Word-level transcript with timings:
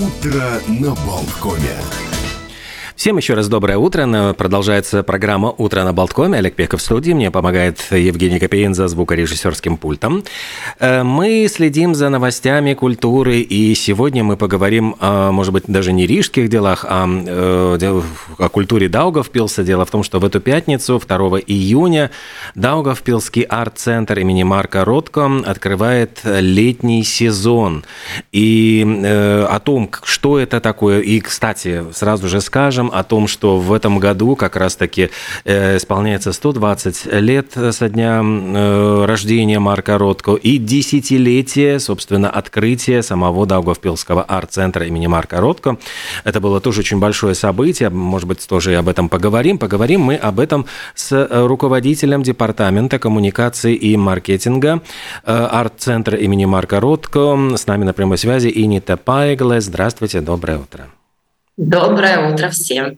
Утро 0.00 0.62
на 0.66 0.94
Болткоме. 1.04 2.09
Всем 3.00 3.16
еще 3.16 3.32
раз 3.32 3.48
доброе 3.48 3.78
утро. 3.78 4.34
Продолжается 4.34 5.02
программа 5.02 5.54
«Утро 5.56 5.84
на 5.84 5.94
Болткоме». 5.94 6.36
Олег 6.36 6.54
Пеков 6.54 6.80
в 6.80 6.84
студии. 6.84 7.12
Мне 7.12 7.30
помогает 7.30 7.80
Евгений 7.90 8.38
Копеин 8.38 8.74
за 8.74 8.88
звукорежиссерским 8.88 9.78
пультом. 9.78 10.22
Э, 10.78 11.02
мы 11.02 11.48
следим 11.50 11.94
за 11.94 12.10
новостями 12.10 12.74
культуры, 12.74 13.40
и 13.40 13.74
сегодня 13.74 14.22
мы 14.22 14.36
поговорим, 14.36 14.96
о, 15.00 15.32
может 15.32 15.54
быть, 15.54 15.64
даже 15.66 15.94
не 15.94 16.06
рижских 16.06 16.50
делах, 16.50 16.84
а 16.86 17.08
э, 17.08 18.02
о 18.36 18.48
культуре 18.50 18.90
Даугавпилса. 18.90 19.62
Дело 19.62 19.86
в 19.86 19.90
том, 19.90 20.02
что 20.02 20.20
в 20.20 20.24
эту 20.26 20.38
пятницу, 20.40 20.98
2 21.02 21.16
июня, 21.46 22.10
Даугавпилский 22.54 23.44
арт-центр 23.44 24.18
имени 24.18 24.42
Марка 24.42 24.84
Ротко 24.84 25.40
открывает 25.46 26.20
летний 26.22 27.02
сезон. 27.04 27.82
И 28.30 28.84
э, 28.86 29.46
о 29.48 29.58
том, 29.58 29.90
что 30.02 30.38
это 30.38 30.60
такое, 30.60 31.00
и, 31.00 31.18
кстати, 31.20 31.82
сразу 31.94 32.28
же 32.28 32.42
скажем, 32.42 32.89
о 32.92 33.02
том, 33.04 33.28
что 33.28 33.58
в 33.58 33.72
этом 33.72 33.98
году 33.98 34.36
как 34.36 34.56
раз-таки 34.56 35.10
э, 35.44 35.76
исполняется 35.76 36.32
120 36.32 37.06
лет 37.14 37.56
со 37.70 37.88
дня 37.88 38.22
э, 38.22 39.04
рождения 39.06 39.58
Марка 39.58 39.98
Ротко 39.98 40.34
и 40.34 40.58
десятилетие, 40.58 41.80
собственно, 41.80 42.30
открытия 42.30 43.02
самого 43.02 43.46
Даугавпилского 43.46 44.22
арт-центра 44.22 44.86
имени 44.86 45.06
Марка 45.06 45.40
Ротко. 45.40 45.78
Это 46.24 46.40
было 46.40 46.60
тоже 46.60 46.80
очень 46.80 46.98
большое 46.98 47.34
событие, 47.34 47.90
может 47.90 48.28
быть, 48.28 48.46
тоже 48.46 48.72
и 48.72 48.74
об 48.74 48.88
этом 48.88 49.08
поговорим. 49.08 49.58
Поговорим 49.58 50.00
мы 50.00 50.16
об 50.16 50.40
этом 50.40 50.66
с 50.94 51.28
руководителем 51.30 52.22
департамента 52.22 52.98
коммуникации 52.98 53.74
и 53.74 53.96
маркетинга 53.96 54.82
э, 55.24 55.32
арт-центра 55.32 56.16
имени 56.18 56.44
Марка 56.44 56.80
Ротко. 56.80 57.56
С 57.56 57.66
нами 57.66 57.84
на 57.84 57.92
прямой 57.92 58.18
связи 58.18 58.50
Инита 58.54 58.96
Пайгле. 58.96 59.60
Здравствуйте, 59.60 60.20
доброе 60.20 60.58
утро. 60.58 60.99
Доброе 61.60 62.32
утро 62.32 62.48
всем. 62.48 62.96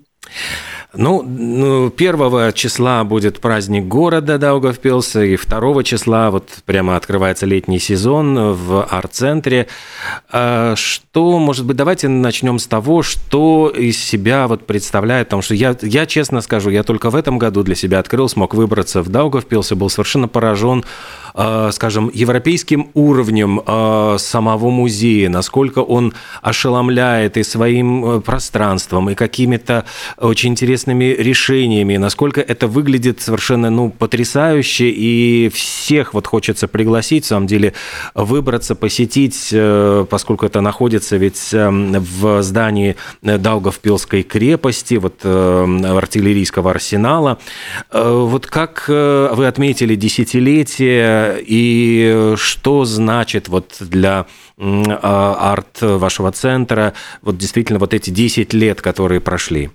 Ну, 0.94 1.90
первого 1.90 2.52
числа 2.52 3.02
будет 3.02 3.40
праздник 3.40 3.88
города 3.88 4.38
Даугавпилса, 4.38 5.24
и 5.24 5.34
второго 5.34 5.82
числа 5.82 6.30
вот 6.30 6.48
прямо 6.64 6.96
открывается 6.96 7.44
летний 7.44 7.80
сезон 7.80 8.52
в 8.52 8.84
арт-центре. 8.84 9.66
А 10.30 10.76
что, 10.76 11.40
может 11.40 11.66
быть, 11.66 11.76
давайте 11.76 12.06
начнем 12.06 12.60
с 12.60 12.68
того, 12.68 13.02
что 13.02 13.68
из 13.68 13.98
себя 13.98 14.46
вот 14.46 14.64
представляет, 14.64 15.26
потому 15.26 15.42
что 15.42 15.56
я, 15.56 15.76
я 15.82 16.06
честно 16.06 16.40
скажу, 16.40 16.70
я 16.70 16.84
только 16.84 17.10
в 17.10 17.16
этом 17.16 17.38
году 17.38 17.64
для 17.64 17.74
себя 17.74 17.98
открыл, 17.98 18.28
смог 18.28 18.54
выбраться 18.54 19.02
в 19.02 19.08
Даугавпилс 19.08 19.72
и 19.72 19.74
был 19.74 19.90
совершенно 19.90 20.28
поражен 20.28 20.84
скажем, 21.72 22.10
европейским 22.12 22.90
уровнем 22.94 23.62
э, 23.66 24.16
самого 24.18 24.70
музея, 24.70 25.28
насколько 25.28 25.78
он 25.78 26.12
ошеломляет 26.42 27.36
и 27.36 27.42
своим 27.42 28.04
э, 28.04 28.20
пространством, 28.20 29.08
и 29.10 29.14
какими-то 29.14 29.84
очень 30.18 30.50
интересными 30.50 31.04
решениями, 31.04 31.96
насколько 31.96 32.40
это 32.40 32.66
выглядит 32.66 33.20
совершенно 33.20 33.70
ну, 33.70 33.90
потрясающе, 33.90 34.90
и 34.90 35.50
всех 35.54 36.14
вот 36.14 36.26
хочется 36.26 36.68
пригласить, 36.68 37.24
в 37.24 37.28
самом 37.28 37.46
деле, 37.46 37.72
выбраться, 38.14 38.74
посетить, 38.74 39.54
поскольку 40.10 40.46
это 40.46 40.60
находится 40.60 41.16
ведь 41.16 41.52
в 41.52 42.42
здании 42.42 42.96
Даугавпилской 43.22 44.22
крепости, 44.22 44.94
вот 44.94 45.24
артиллерийского 45.24 46.70
арсенала. 46.70 47.38
Вот 47.92 48.46
как 48.46 48.84
вы 48.88 49.46
отметили 49.46 49.94
десятилетие 49.94 51.21
и 51.38 52.34
что 52.36 52.84
значит 52.84 53.48
вот 53.48 53.76
для 53.80 54.26
а, 54.58 55.52
арт 55.52 55.82
вашего 55.82 56.32
центра 56.32 56.94
вот 57.22 57.38
действительно 57.38 57.78
вот 57.78 57.94
эти 57.94 58.10
10 58.10 58.52
лет, 58.54 58.80
которые 58.80 59.20
прошли? 59.20 59.70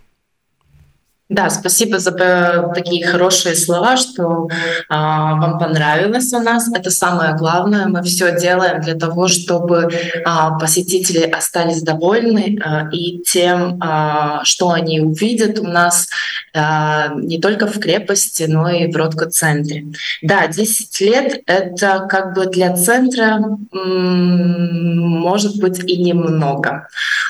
Да, 1.29 1.49
спасибо 1.49 1.99
за 1.99 2.11
э, 2.11 2.73
такие 2.73 3.05
хорошие 3.05 3.53
слова, 3.55 3.97
что 3.97 4.47
а, 4.87 5.35
вам 5.35 5.59
понравилось 5.59 6.31
у 6.31 6.39
нас. 6.39 6.69
Это 6.73 6.89
самое 6.89 7.35
главное. 7.35 7.87
Мы 7.87 8.01
все 8.03 8.39
делаем 8.39 8.79
для 8.79 8.95
того, 8.95 9.27
чтобы 9.27 9.89
а, 10.25 10.57
посетители 10.57 11.29
остались 11.29 11.81
довольны 11.81 12.57
а, 12.63 12.87
и 12.93 13.19
тем, 13.25 13.77
а, 13.81 14.41
что 14.45 14.69
они 14.69 15.01
увидят 15.01 15.59
у 15.59 15.67
нас 15.67 16.07
а, 16.53 17.09
не 17.15 17.41
только 17.41 17.67
в 17.67 17.77
крепости, 17.77 18.43
но 18.43 18.69
и 18.69 18.89
в 18.89 18.95
Ротко-центре. 18.95 19.85
Да, 20.21 20.47
10 20.47 21.01
лет— 21.01 21.41
это 21.45 22.07
как 22.09 22.35
бы 22.35 22.45
для 22.45 22.73
центра 22.77 23.39
может 23.73 25.59
быть 25.59 25.83
и 25.83 26.01
немного. 26.01 26.87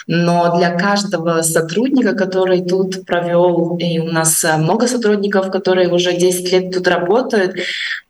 Но 0.08 0.58
для 0.58 0.72
каждого 0.72 1.42
сотрудника, 1.42 2.14
который 2.14 2.64
тут 2.64 3.06
провел 3.06 3.78
и 3.78 4.00
у 4.00 4.12
нас 4.12 4.44
э, 4.46 4.56
много 4.58 4.88
сотрудников, 4.88 5.52
которые 5.52 5.90
уже 5.90 6.16
10 6.16 6.52
лет 6.52 6.72
тут 6.72 6.88
работают, 6.88 7.58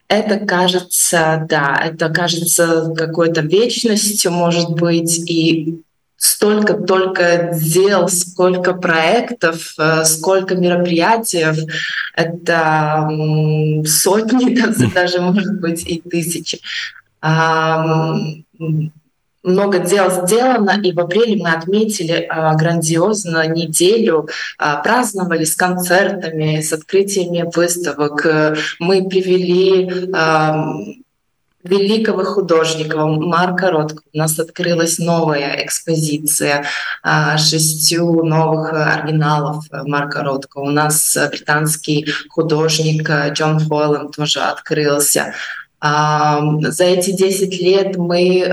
это 0.08 0.46
кажется, 0.46 1.46
да, 1.50 1.76
это 1.84 2.10
кажется 2.10 2.94
какой-то 2.96 3.42
вечностью, 3.42 4.32
может 4.32 4.70
быть, 4.70 5.30
и 5.30 5.82
столько 6.18 6.76
только 6.76 7.52
дел, 7.54 8.08
сколько 8.10 8.74
проектов, 8.74 9.74
э, 9.80 10.06
сколько 10.06 10.56
мероприятий, 10.56 11.46
это 12.16 13.10
сотни, 13.88 14.94
даже, 14.94 15.20
может 15.20 15.60
быть, 15.60 15.84
и 15.88 16.00
тысячи 16.00 16.60
много 19.44 19.80
дел 19.80 20.10
сделано, 20.12 20.80
и 20.82 20.92
в 20.92 21.00
апреле 21.00 21.42
мы 21.42 21.52
отметили 21.52 22.28
а, 22.30 22.54
грандиозно 22.56 23.48
неделю, 23.48 24.28
а, 24.58 24.78
праздновали 24.78 25.46
с 25.46 25.56
концертами, 25.56 26.62
с 26.62 26.74
открытиями 26.74 27.50
выставок. 27.54 28.26
Мы 28.80 29.08
привели 29.08 30.12
а, 30.14 30.74
великого 31.64 32.24
художника 32.24 33.06
Марка 33.06 33.72
Ротко. 33.72 34.02
У 34.14 34.18
нас 34.18 34.40
открылась 34.40 35.00
новая 35.00 35.64
экспозиция 35.64 36.66
а, 37.04 37.38
шестью 37.38 38.24
новых 38.24 38.74
оригиналов 38.74 39.66
Марка 39.72 40.24
Ротко. 40.24 40.60
У 40.60 40.70
нас 40.70 41.18
британский 41.30 42.08
художник 42.30 43.10
Джон 43.32 43.60
Хойланд 43.60 44.16
тоже 44.16 44.40
открылся. 44.40 45.34
За 45.80 46.84
эти 46.86 47.12
10 47.12 47.62
лет 47.62 47.98
мы 47.98 48.40
э, 48.40 48.52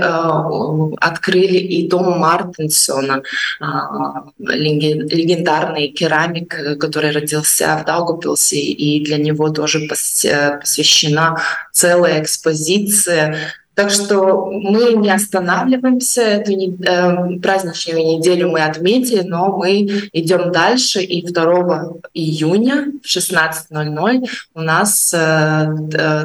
открыли 1.01 1.57
и 1.57 1.87
дом 1.87 2.19
Мартинсона, 2.19 3.23
а, 3.59 4.25
легендарный 4.37 5.87
керамик, 5.87 6.79
который 6.79 7.11
родился 7.11 7.79
в 7.81 7.85
Даугавпилсе, 7.85 8.59
и 8.59 9.03
для 9.03 9.17
него 9.17 9.49
тоже 9.49 9.87
посвящена 9.87 11.41
целая 11.71 12.21
экспозиция 12.21 13.35
так 13.75 13.91
что 13.91 14.45
мы 14.51 14.93
не 14.93 15.11
останавливаемся. 15.11 16.21
Эту 16.21 16.51
э, 16.53 17.39
праздничную 17.39 18.17
неделю 18.17 18.49
мы 18.49 18.61
отметили, 18.61 19.21
но 19.21 19.55
мы 19.55 19.81
идем 20.13 20.51
дальше. 20.51 21.01
И 21.01 21.25
2 21.25 21.89
июня 22.13 22.93
в 23.03 23.07
16.00 23.07 24.25
у 24.53 24.61
нас 24.61 25.13
э, 25.13 25.67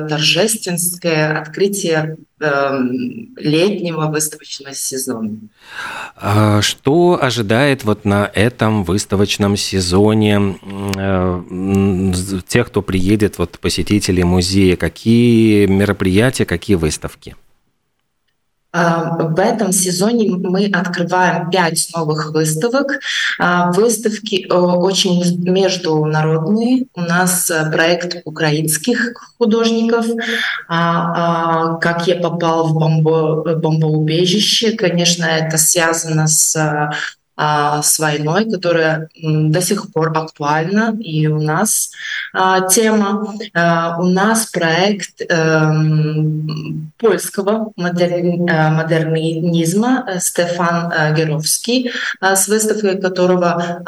торжественное 0.08 1.40
открытие 1.40 2.16
э, 2.16 2.29
летнего 2.40 4.06
выставочного 4.06 4.74
сезона. 4.74 5.38
А 6.16 6.62
что 6.62 7.18
ожидает 7.20 7.84
вот 7.84 8.04
на 8.04 8.30
этом 8.32 8.84
выставочном 8.84 9.56
сезоне 9.56 10.58
э, 10.96 12.12
тех, 12.48 12.68
кто 12.68 12.82
приедет, 12.82 13.38
вот 13.38 13.58
посетители 13.58 14.22
музея? 14.22 14.76
Какие 14.76 15.66
мероприятия, 15.66 16.46
какие 16.46 16.76
выставки? 16.76 17.36
А, 18.72 19.16
в 19.16 19.38
этом 19.40 19.72
сезоне 19.72 20.30
мы 20.30 20.66
открываем 20.66 21.50
пять 21.50 21.88
новых 21.94 22.32
выставок. 22.32 23.00
А, 23.38 23.72
выставки 23.72 24.46
э, 24.48 24.54
очень 24.54 25.22
международные. 25.42 26.86
У 26.94 27.00
нас 27.00 27.50
э, 27.50 27.70
проект 27.70 28.22
украинских 28.24 29.14
художников. 29.38 30.06
А, 30.68 31.74
как 31.76 32.06
я 32.06 32.16
попал 32.16 32.68
в 32.68 32.74
бомбо, 32.74 33.56
бомбоубежище, 33.56 34.72
конечно, 34.72 35.24
это 35.24 35.58
связано 35.58 36.28
с 36.28 36.54
а, 36.54 36.92
с 37.82 37.98
войной, 37.98 38.50
которая 38.50 39.08
до 39.22 39.60
сих 39.62 39.92
пор 39.92 40.12
актуальна, 40.16 40.96
и 41.00 41.26
у 41.26 41.40
нас 41.40 41.92
а, 42.32 42.68
тема. 42.68 43.34
А, 43.54 43.96
у 43.98 44.04
нас 44.04 44.46
проект 44.46 45.22
эм, 45.28 46.92
польского 46.98 47.72
модернизма 47.76 48.84
э, 50.06 50.20
Стефан 50.20 50.92
э, 50.92 51.14
Геровский, 51.16 51.92
с 52.20 52.48
выставкой 52.48 53.00
которого 53.00 53.82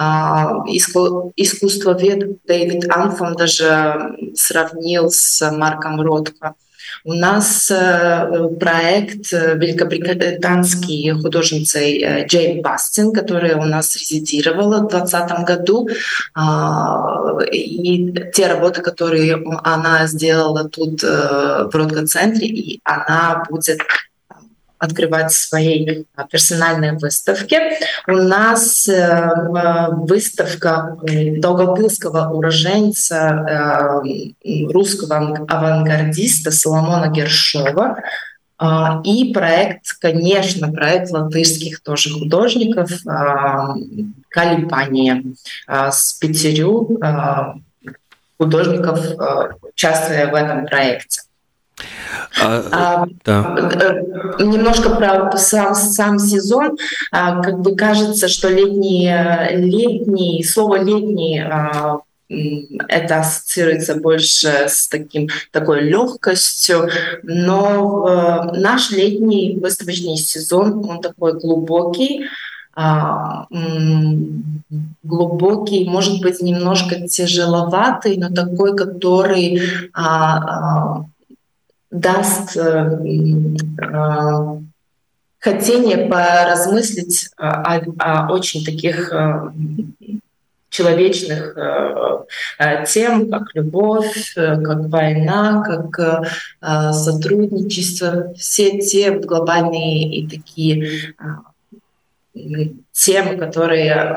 искусствовед 1.36 2.38
Дэвид 2.46 2.90
Анфом 2.90 3.34
даже 3.34 4.16
сравнил 4.34 5.10
с 5.10 5.50
Марком 5.50 6.00
Ротко. 6.00 6.54
У 7.04 7.14
нас 7.14 7.70
э, 7.70 8.48
проект 8.60 9.32
великобританской 9.32 11.10
художницей 11.20 12.26
Джейн 12.26 12.62
Бастин, 12.62 13.12
которая 13.12 13.56
у 13.56 13.64
нас 13.64 13.96
резидировала 13.96 14.78
в 14.78 14.88
2020 14.88 15.44
году. 15.44 15.88
А, 16.34 17.42
и 17.50 18.14
те 18.32 18.46
работы, 18.46 18.82
которые 18.82 19.42
она 19.64 20.06
сделала 20.06 20.68
тут 20.68 21.02
в 21.02 21.70
Родко-центре, 21.72 22.46
и 22.46 22.80
она 22.84 23.44
будет 23.50 23.80
открывать 24.82 25.30
свои 25.30 26.04
а, 26.16 26.26
персональные 26.26 26.94
выставки. 26.94 27.56
У 28.08 28.16
нас 28.16 28.88
э, 28.88 29.30
выставка 29.92 30.96
долгопилского 31.38 32.30
уроженца 32.32 34.02
э, 34.44 34.66
русского 34.72 35.46
авангардиста 35.48 36.50
Соломона 36.50 37.12
Гершова. 37.12 38.02
А, 38.58 39.00
и 39.04 39.32
проект, 39.32 39.92
конечно, 40.00 40.72
проект 40.72 41.12
латышских 41.12 41.80
тоже 41.80 42.10
художников 42.10 42.90
а, 43.06 43.74
«Калипания» 44.30 45.22
с 45.68 46.14
пятерю 46.14 46.98
художников, 48.36 48.98
участвуя 49.62 50.28
в 50.28 50.34
этом 50.34 50.66
проекте. 50.66 51.20
А, 52.40 52.62
а, 52.72 53.06
да. 53.24 53.56
Э, 54.38 54.42
немножко 54.42 54.90
про 54.90 55.36
сам, 55.36 55.74
сам 55.74 56.18
сезон. 56.18 56.76
А, 57.10 57.42
как 57.42 57.60
бы 57.60 57.76
кажется, 57.76 58.28
что 58.28 58.48
летний, 58.48 59.10
летний 59.50 60.42
слово 60.44 60.82
летний 60.82 61.40
а, 61.40 62.00
это 62.88 63.20
ассоциируется 63.20 63.96
больше 63.96 64.48
с 64.66 64.88
таким, 64.88 65.28
такой 65.50 65.82
легкостью, 65.82 66.88
но 67.22 68.06
э, 68.08 68.58
наш 68.58 68.90
летний 68.90 69.58
выставочный 69.60 70.16
сезон, 70.16 70.84
он 70.88 71.00
такой 71.02 71.38
глубокий, 71.38 72.24
глубокий, 75.02 75.84
может 75.86 76.22
быть, 76.22 76.40
немножко 76.40 77.06
тяжеловатый, 77.06 78.16
но 78.16 78.30
такой, 78.30 78.74
который 78.74 79.60
э, 82.56 82.88
хотение 85.38 86.08
поразмыслить 86.08 87.28
о, 87.36 87.76
о 87.98 88.32
очень 88.32 88.64
таких 88.64 89.12
э, 89.12 89.50
человечных 90.70 91.54
тем, 92.88 93.30
как 93.30 93.54
любовь, 93.54 94.32
как 94.34 94.88
война, 94.88 95.62
как 95.62 96.24
сотрудничество, 96.94 98.32
все 98.38 98.78
те 98.80 99.10
глобальные 99.10 100.16
и 100.16 100.26
такие 100.26 101.14
темы, 102.92 103.36
которые 103.36 104.16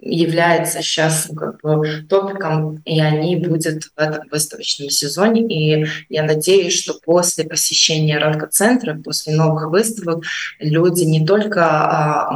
является 0.00 0.82
сейчас 0.82 1.28
ну, 1.28 1.36
как 1.36 1.60
бы 1.60 2.02
топиком, 2.08 2.82
и 2.84 3.00
они 3.00 3.36
будут 3.36 3.84
в 3.84 3.98
этом 3.98 4.28
выставочном 4.30 4.88
сезоне. 4.88 5.42
И 5.42 5.86
я 6.08 6.22
надеюсь, 6.22 6.78
что 6.78 6.94
после 7.04 7.44
посещения 7.44 8.18
Радко-центра, 8.18 8.94
после 8.94 9.34
новых 9.34 9.70
выставок, 9.70 10.24
люди 10.58 11.04
не 11.04 11.24
только 11.24 11.64
а, 11.64 12.30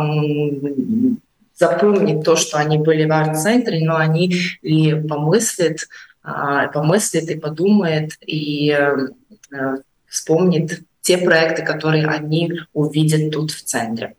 запомнят 1.57 2.25
то, 2.25 2.37
что 2.37 2.59
они 2.59 2.79
были 2.79 3.07
в 3.07 3.13
арт-центре, 3.13 3.85
но 3.85 3.97
они 3.97 4.35
и 4.61 4.95
помыслят, 4.95 5.89
а, 6.23 6.69
помыслят 6.69 7.25
и 7.31 7.39
подумают, 7.39 8.13
и 8.21 8.71
а, 8.71 9.09
вспомнят 10.07 10.81
те 11.01 11.19
проекты, 11.19 11.63
которые 11.63 12.07
они 12.07 12.61
увидят 12.73 13.31
тут 13.33 13.53
в 13.53 13.63
центре. 13.63 14.17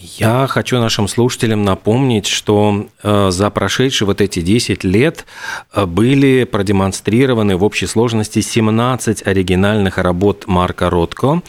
Я 0.00 0.46
хочу 0.46 0.78
нашим 0.78 1.08
слушателям 1.08 1.64
напомнить, 1.64 2.26
что 2.26 2.86
э, 3.02 3.30
за 3.32 3.50
прошедшие 3.50 4.06
вот 4.06 4.20
эти 4.20 4.40
10 4.40 4.84
лет 4.84 5.26
э, 5.74 5.86
были 5.86 6.44
продемонстрированы 6.44 7.56
в 7.56 7.64
общей 7.64 7.86
сложности 7.86 8.40
17 8.40 9.26
оригинальных 9.26 9.98
работ 9.98 10.44
Марка 10.46 10.88
Ротко. 10.88 11.42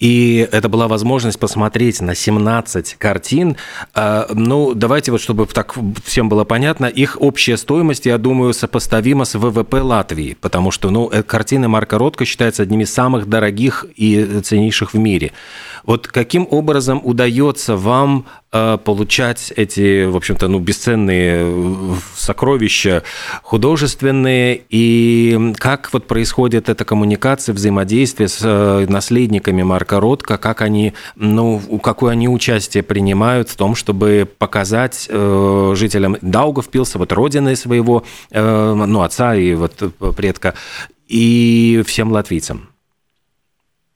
И 0.00 0.48
это 0.50 0.68
была 0.68 0.88
возможность 0.88 1.38
посмотреть 1.38 2.00
на 2.00 2.16
17 2.16 2.96
картин. 2.98 3.56
Э, 3.94 4.24
ну, 4.28 4.74
давайте 4.74 5.12
вот, 5.12 5.20
чтобы 5.20 5.46
так 5.46 5.76
всем 6.04 6.28
было 6.28 6.42
понятно, 6.42 6.86
их 6.86 7.16
общая 7.20 7.56
стоимость, 7.56 8.06
я 8.06 8.18
думаю, 8.18 8.54
сопоставима 8.54 9.24
с 9.24 9.38
ВВП 9.38 9.82
Латвии, 9.82 10.36
потому 10.40 10.72
что, 10.72 10.90
ну, 10.90 11.12
картины 11.24 11.68
Марка 11.68 11.98
Ротко 11.98 12.24
считаются 12.24 12.64
одними 12.64 12.82
из 12.82 12.92
самых 12.92 13.28
дорогих 13.28 13.86
и 13.94 14.40
ценнейших 14.42 14.94
в 14.94 14.98
мире. 14.98 15.30
Вот 15.86 16.06
каким 16.06 16.48
образом 16.50 17.00
удается 17.04 17.76
вам 17.76 18.26
э, 18.52 18.78
получать 18.82 19.52
эти, 19.54 20.06
в 20.06 20.16
общем-то, 20.16 20.48
ну, 20.48 20.58
бесценные 20.58 21.44
э, 21.44 21.94
сокровища 22.16 23.02
художественные, 23.42 24.62
и 24.70 25.52
как 25.58 25.92
вот 25.92 26.06
происходит 26.06 26.68
эта 26.68 26.84
коммуникация, 26.84 27.54
взаимодействие 27.54 28.28
с 28.28 28.40
э, 28.42 28.86
наследниками 28.88 29.62
Марка 29.62 30.00
Ротко, 30.00 30.38
как 30.38 30.62
они, 30.62 30.94
ну, 31.16 31.60
какое 31.82 32.12
они 32.12 32.28
участие 32.28 32.82
принимают 32.82 33.50
в 33.50 33.56
том, 33.56 33.74
чтобы 33.74 34.28
показать 34.38 35.08
жителям 35.08 36.16
Даугавпилса, 36.20 36.98
вот 36.98 37.12
родины 37.12 37.56
своего, 37.56 38.04
ну, 38.30 39.02
отца 39.02 39.34
и 39.34 39.54
вот 39.54 39.74
предка, 40.16 40.54
и 41.08 41.82
всем 41.86 42.12
латвийцам? 42.12 42.73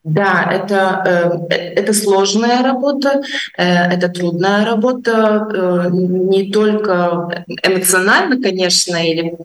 Да, 0.03 0.49
это, 0.49 1.47
э, 1.49 1.55
это 1.75 1.93
сложная 1.93 2.63
работа, 2.63 3.21
э, 3.57 3.63
это 3.63 4.07
трудная 4.07 4.65
работа, 4.65 5.47
э, 5.53 5.89
не 5.91 6.51
только 6.51 7.43
эмоционально, 7.63 8.41
конечно, 8.41 8.95
или 8.95 9.37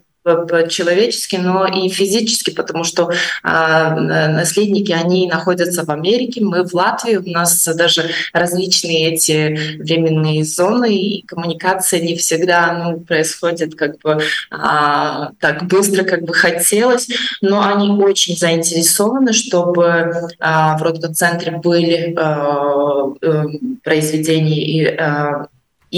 человечески, 0.69 1.35
но 1.35 1.67
и 1.67 1.89
физически, 1.89 2.51
потому 2.51 2.83
что 2.83 3.11
а, 3.43 3.91
наследники, 3.91 4.91
они 4.91 5.27
находятся 5.27 5.85
в 5.85 5.89
Америке, 5.89 6.41
мы 6.43 6.63
в 6.63 6.73
Латвии, 6.73 7.17
у 7.17 7.29
нас 7.29 7.63
даже 7.75 8.09
различные 8.33 9.13
эти 9.13 9.77
временные 9.77 10.43
зоны, 10.43 10.95
и 10.95 11.25
коммуникация 11.25 11.99
не 12.01 12.15
всегда 12.15 12.73
ну, 12.73 12.99
происходит 13.01 13.75
как 13.75 13.99
бы 13.99 14.19
а, 14.49 15.31
так 15.39 15.67
быстро, 15.67 16.03
как 16.03 16.23
бы 16.23 16.33
хотелось, 16.33 17.07
но 17.41 17.61
они 17.61 17.89
очень 17.89 18.35
заинтересованы, 18.35 19.33
чтобы 19.33 20.29
а, 20.39 20.77
в 20.77 20.81
Родко-центре 20.81 21.51
были 21.51 22.15
а, 22.17 23.13
а, 23.21 23.45
произведения 23.83 24.61
и 24.61 24.85
а, 24.85 25.47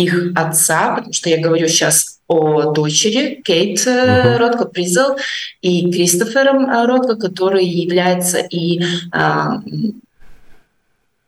их 0.04 0.32
отца, 0.36 0.96
потому 0.96 1.14
что 1.14 1.30
я 1.30 1.42
говорю 1.42 1.68
сейчас 1.68 2.20
о 2.28 2.72
дочери 2.74 3.42
Кейт 3.44 3.80
uh-huh. 3.80 4.38
Ротко 4.38 4.66
Призел 4.66 5.18
и 5.62 5.92
Кристофером 5.92 6.70
э, 6.70 6.86
Ротко, 6.86 7.16
который 7.16 7.66
является 7.66 8.40
и 8.40 8.82
а, 9.12 9.62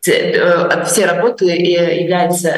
все 0.02 1.06
работы 1.06 1.46
являются 1.46 2.50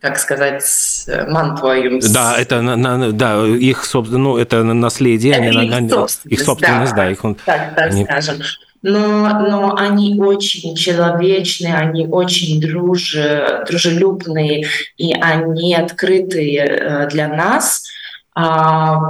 как 0.00 0.18
сказать, 0.18 0.64
мантвоем. 1.28 2.00
Да, 2.00 2.38
это 2.38 2.62
на, 2.62 3.12
да, 3.12 3.46
их 3.46 3.84
собственно, 3.84 4.18
ну, 4.18 4.38
это 4.38 4.64
наследие, 4.64 5.34
это 5.34 5.58
они, 5.58 5.66
их, 5.66 5.90
собственность, 5.92 6.26
их 6.26 6.40
собственность, 6.40 6.92
да, 6.92 7.02
да 7.04 7.10
их 7.10 7.22
он, 7.22 7.34
так, 7.34 7.74
так 7.74 7.90
они... 7.90 8.04
скажем 8.04 8.38
но, 8.82 9.28
но 9.40 9.76
они 9.76 10.18
очень 10.18 10.74
человечные, 10.74 11.74
они 11.74 12.06
очень 12.06 12.60
друж, 12.60 13.16
дружелюбные, 13.66 14.66
и 14.96 15.12
они 15.12 15.74
открытые 15.74 16.58
э, 16.58 17.08
для 17.08 17.28
нас. 17.28 17.84
А, 18.32 19.00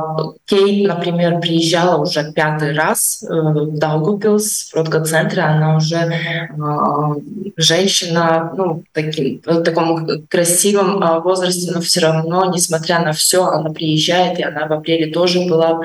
Кейт, 0.47 0.89
например, 0.89 1.41
приезжала 1.41 2.01
уже 2.01 2.33
пятый 2.33 2.73
раз 2.73 3.23
э, 3.23 3.27
в 3.29 3.79
Даугупилс, 3.79 4.71
в 4.73 4.77
Родко-центре. 4.77 5.43
Она 5.43 5.77
уже 5.77 6.11
а, 6.59 7.15
женщина 7.57 8.51
ну, 8.57 8.83
таким, 8.93 9.43
в 9.45 9.63
таком 9.63 10.27
красивом 10.29 11.03
а, 11.03 11.21
возрасте, 11.21 11.71
но 11.71 11.81
все 11.83 12.01
равно, 12.01 12.51
несмотря 12.51 13.01
на 13.01 13.13
все, 13.13 13.45
она 13.45 13.71
приезжает, 13.71 14.39
и 14.39 14.43
она 14.43 14.67
в 14.67 14.73
апреле 14.73 15.13
тоже 15.13 15.41
была, 15.47 15.81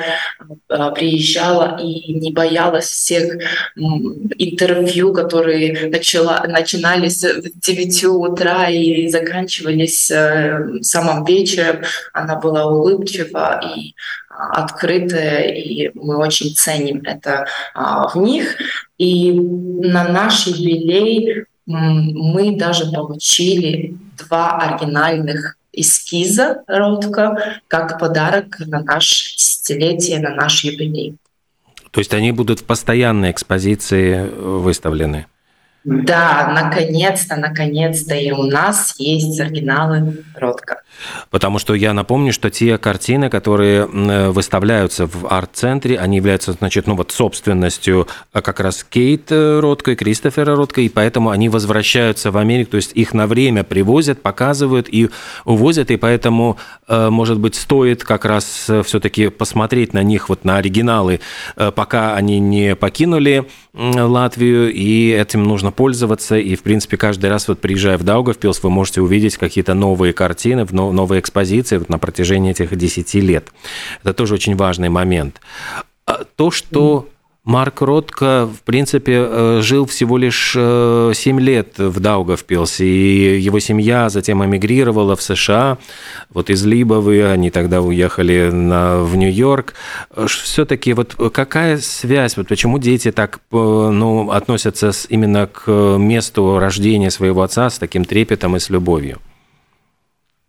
приезжала 0.67 1.77
и 1.81 2.13
не 2.13 2.31
боялась 2.31 2.85
всех 2.85 3.37
интервью, 3.75 5.13
которые 5.13 5.89
начала, 5.89 6.43
начинались 6.47 7.23
в 7.23 7.59
9 7.59 8.03
утра 8.05 8.69
и 8.69 9.07
заканчивались 9.09 10.09
э, 10.09 10.79
в 10.79 10.83
самом 10.83 11.25
вечером. 11.25 11.77
Она 12.13 12.35
была 12.35 12.65
улыбчива, 12.65 13.24
открытого 13.33 13.61
и 13.75 13.95
а, 14.29 14.63
открытое, 14.63 15.41
и 15.49 15.91
мы 15.93 16.17
очень 16.17 16.55
ценим 16.55 17.01
это 17.03 17.47
а, 17.73 18.07
в 18.07 18.15
них. 18.15 18.57
И 18.97 19.31
на 19.31 20.07
наш 20.07 20.47
юбилей 20.47 21.45
мы 21.65 22.55
даже 22.57 22.91
получили 22.91 23.97
два 24.17 24.57
оригинальных 24.57 25.57
эскиза 25.73 26.63
Ротко 26.67 27.59
как 27.67 27.99
подарок 27.99 28.59
на 28.59 28.81
наше 28.81 29.35
десятилетие, 29.35 30.19
на 30.19 30.29
наш 30.29 30.63
юбилей. 30.63 31.17
То 31.91 31.99
есть 31.99 32.13
они 32.13 32.31
будут 32.31 32.59
в 32.59 32.65
постоянной 32.65 33.31
экспозиции 33.31 34.27
выставлены? 34.29 35.27
Да, 35.85 36.51
наконец-то, 36.51 37.35
наконец-то 37.35 38.15
и 38.15 38.31
у 38.31 38.43
нас 38.43 38.95
есть 38.97 39.39
оригиналы 39.39 40.23
Ротко. 40.35 40.81
Потому 41.29 41.59
что 41.59 41.73
я 41.73 41.93
напомню, 41.93 42.33
что 42.33 42.49
те 42.49 42.77
картины, 42.77 43.29
которые 43.29 43.85
выставляются 43.85 45.07
в 45.07 45.27
арт-центре, 45.27 45.97
они 45.97 46.17
являются, 46.17 46.53
значит, 46.53 46.87
ну 46.87 46.95
вот 46.95 47.11
собственностью 47.11 48.07
а 48.33 48.41
как 48.41 48.59
раз 48.59 48.83
Кейт 48.83 49.31
Ротко 49.31 49.91
и 49.91 49.95
Кристофера 49.95 50.55
Ротко, 50.55 50.81
и 50.81 50.89
поэтому 50.89 51.29
они 51.29 51.49
возвращаются 51.49 52.31
в 52.31 52.37
Америку, 52.37 52.71
то 52.71 52.77
есть 52.77 52.91
их 52.93 53.13
на 53.13 53.27
время 53.27 53.63
привозят, 53.63 54.21
показывают 54.21 54.87
и 54.89 55.09
увозят, 55.45 55.91
и 55.91 55.97
поэтому, 55.97 56.57
э, 56.87 57.09
может 57.09 57.39
быть, 57.39 57.55
стоит 57.55 58.03
как 58.03 58.25
раз 58.25 58.65
э, 58.69 58.83
все-таки 58.83 59.29
посмотреть 59.29 59.93
на 59.93 60.03
них, 60.03 60.29
вот 60.29 60.43
на 60.43 60.57
оригиналы, 60.57 61.21
э, 61.55 61.71
пока 61.71 62.15
они 62.15 62.39
не 62.39 62.75
покинули 62.75 63.45
Латвию, 63.73 64.71
и 64.71 65.11
этим 65.11 65.43
нужно 65.43 65.71
пользоваться, 65.71 66.37
и, 66.37 66.55
в 66.55 66.63
принципе, 66.63 66.97
каждый 66.97 67.29
раз, 67.29 67.47
вот 67.47 67.59
приезжая 67.59 67.97
в 67.97 68.03
Даугавпилс, 68.03 68.63
вы 68.63 68.69
можете 68.69 69.01
увидеть 69.01 69.37
какие-то 69.37 69.73
новые 69.73 70.13
картины, 70.13 70.65
новые 70.91 71.19
экспозиции 71.19 71.77
вот 71.77 71.89
на 71.89 71.97
протяжении 71.97 72.51
этих 72.51 72.75
10 72.75 73.13
лет. 73.15 73.49
Это 74.01 74.13
тоже 74.13 74.35
очень 74.35 74.55
важный 74.55 74.89
момент. 74.89 75.41
А 76.05 76.23
то, 76.23 76.51
что 76.51 77.07
Марк 77.45 77.81
Ротко, 77.81 78.47
в 78.47 78.63
принципе, 78.63 79.17
э, 79.17 79.59
жил 79.61 79.85
всего 79.85 80.17
лишь 80.17 80.53
7 80.53 80.57
э, 80.57 81.39
лет 81.39 81.77
в 81.77 81.99
Даугавпилсе, 81.99 82.85
и 82.85 83.39
его 83.39 83.59
семья 83.59 84.09
затем 84.09 84.43
эмигрировала 84.43 85.15
в 85.15 85.21
США, 85.21 85.77
вот 86.33 86.49
из 86.49 86.65
Либовы, 86.65 87.23
они 87.23 87.51
тогда 87.51 87.83
уехали 87.83 88.49
на, 88.51 89.03
в 89.03 89.15
Нью-Йорк. 89.15 89.75
Все-таки 90.25 90.93
вот 90.93 91.15
какая 91.31 91.77
связь, 91.77 92.35
вот 92.35 92.47
почему 92.47 92.79
дети 92.79 93.11
так 93.11 93.39
э, 93.51 93.55
ну, 93.55 94.31
относятся 94.31 94.91
именно 95.09 95.45
к 95.45 95.69
месту 95.99 96.57
рождения 96.57 97.11
своего 97.11 97.43
отца 97.43 97.69
с 97.69 97.77
таким 97.77 98.05
трепетом 98.05 98.55
и 98.55 98.59
с 98.59 98.71
любовью? 98.71 99.19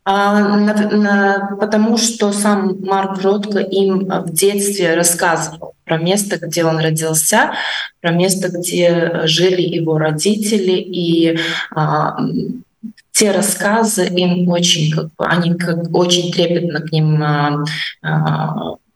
А, 0.08 1.56
потому 1.56 1.98
что 1.98 2.30
сам 2.32 2.76
Марк 2.84 3.20
Ротко 3.22 3.58
им 3.58 4.06
в 4.06 4.32
детстве 4.32 4.94
рассказывал 4.94 5.75
про 5.84 5.98
место, 5.98 6.38
где 6.38 6.64
он 6.64 6.78
родился, 6.78 7.54
про 8.00 8.12
место, 8.12 8.48
где 8.48 9.22
жили 9.25 9.62
его 9.62 9.98
родители, 9.98 10.76
и 10.76 11.40
а, 11.75 12.20
те 13.10 13.32
рассказы 13.32 14.06
им 14.06 14.48
очень, 14.48 14.92
как 14.92 15.06
бы, 15.06 15.26
они 15.26 15.54
как, 15.54 15.92
очень 15.92 16.32
трепетно 16.32 16.82
к 16.82 16.92
ним 16.92 17.20
а, 17.20 17.64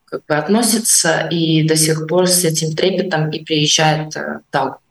как 0.04 0.24
бы 0.28 0.36
относятся, 0.36 1.26
и 1.28 1.66
до 1.66 1.74
сих 1.74 2.06
пор 2.06 2.28
с 2.28 2.44
этим 2.44 2.76
трепетом 2.76 3.30
и 3.30 3.42
приезжают 3.42 4.14
в 4.14 4.42
Даугавпилс. 4.52 4.89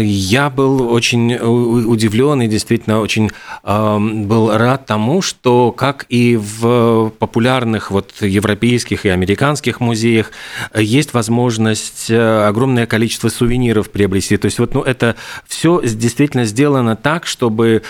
Я 0.00 0.48
был 0.48 0.90
очень 0.90 1.34
удивлен 1.34 2.40
и 2.42 2.48
действительно 2.48 3.00
очень 3.00 3.30
э, 3.62 3.98
был 3.98 4.56
рад 4.56 4.86
тому, 4.86 5.20
что 5.20 5.70
как 5.72 6.06
и 6.08 6.36
в 6.36 7.10
популярных 7.18 7.90
вот 7.90 8.12
европейских 8.20 9.04
и 9.04 9.10
американских 9.10 9.80
музеях 9.80 10.30
есть 10.74 11.12
возможность 11.12 12.10
э, 12.10 12.46
огромное 12.46 12.86
количество 12.86 13.28
сувениров 13.28 13.90
приобрести. 13.90 14.36
То 14.38 14.46
есть 14.46 14.58
вот 14.58 14.72
ну, 14.74 14.80
это 14.80 15.14
все 15.46 15.82
действительно 15.82 16.44
сделано 16.44 16.96
так, 16.96 17.26
чтобы 17.26 17.82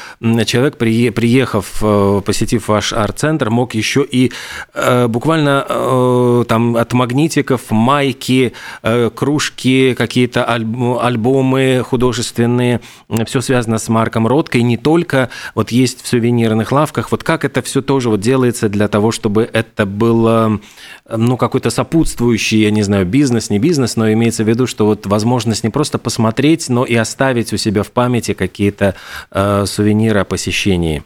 человек, 0.46 0.76
приехав, 0.78 1.78
э, 1.82 2.22
посетив 2.24 2.68
ваш 2.68 2.92
арт-центр, 2.92 3.50
мог 3.50 3.74
еще 3.74 4.04
и 4.04 4.32
э, 4.74 5.06
буквально 5.06 5.64
э, 5.68 6.44
там 6.48 6.76
от 6.76 6.92
магнитиков, 6.92 7.70
майки, 7.70 8.52
э, 8.82 9.10
кружки, 9.14 9.94
какие-то 9.94 10.44
альбомы, 10.44 11.75
художественные, 11.82 12.80
все 13.26 13.40
связано 13.40 13.78
с 13.78 13.88
Марком 13.88 14.26
Ротко, 14.26 14.58
и 14.58 14.62
не 14.62 14.76
только 14.76 15.30
вот 15.54 15.70
есть 15.70 16.02
в 16.02 16.08
сувенирных 16.08 16.72
лавках. 16.72 17.10
Вот 17.10 17.22
как 17.22 17.44
это 17.44 17.62
все 17.62 17.82
тоже 17.82 18.10
вот 18.10 18.20
делается 18.20 18.68
для 18.68 18.88
того, 18.88 19.12
чтобы 19.12 19.48
это 19.52 19.86
было, 19.86 20.60
ну, 21.08 21.36
какой-то 21.36 21.70
сопутствующий, 21.70 22.62
я 22.62 22.70
не 22.70 22.82
знаю, 22.82 23.06
бизнес, 23.06 23.50
не 23.50 23.58
бизнес, 23.58 23.96
но 23.96 24.12
имеется 24.12 24.44
в 24.44 24.48
виду, 24.48 24.66
что 24.66 24.86
вот 24.86 25.06
возможность 25.06 25.64
не 25.64 25.70
просто 25.70 25.98
посмотреть, 25.98 26.68
но 26.68 26.84
и 26.84 26.94
оставить 26.94 27.52
у 27.52 27.56
себя 27.56 27.82
в 27.82 27.90
памяти 27.90 28.34
какие-то 28.34 28.94
э, 29.30 29.64
сувениры 29.66 30.20
о 30.20 30.24
посещении. 30.24 31.02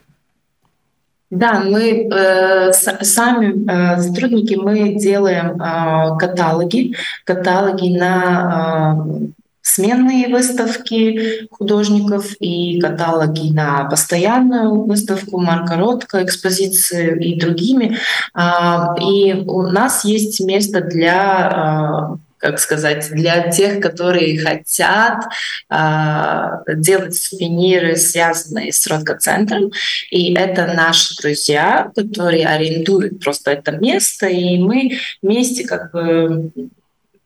Да, 1.31 1.61
мы 1.61 2.09
э, 2.13 2.73
сами 2.73 3.55
э, 3.71 4.01
сотрудники 4.01 4.57
мы 4.57 4.97
делаем 4.97 5.63
э, 5.63 6.19
каталоги, 6.19 6.97
каталоги 7.25 7.97
на 7.97 9.07
э, 9.07 9.27
сменные 9.63 10.29
выставки 10.29 11.49
художников 11.51 12.35
и 12.41 12.81
каталоги 12.81 13.53
на 13.53 13.85
постоянную 13.85 14.85
выставку 14.85 15.39
Марка 15.39 15.77
Ротко, 15.77 16.23
экспозиции 16.25 17.23
и 17.23 17.39
другими. 17.39 17.99
А, 18.35 18.95
и 19.01 19.35
у 19.35 19.63
нас 19.63 20.05
есть 20.05 20.41
место 20.41 20.81
для 20.81 21.51
а, 21.51 22.17
как 22.41 22.59
сказать, 22.59 23.11
для 23.11 23.51
тех, 23.51 23.81
которые 23.81 24.39
хотят 24.39 25.25
э, 25.69 26.75
делать 26.75 27.15
сувениры, 27.15 27.97
связанные 27.97 28.73
с 28.73 28.87
Ротко-центром. 28.87 29.71
И 30.11 30.33
это 30.35 30.73
наши 30.75 31.15
друзья, 31.21 31.93
которые 31.95 32.47
арендуют 32.47 33.23
просто 33.23 33.51
это 33.51 33.73
место, 33.73 34.27
и 34.27 34.59
мы 34.59 34.93
вместе 35.21 35.67
как 35.67 35.93
бы 35.93 36.51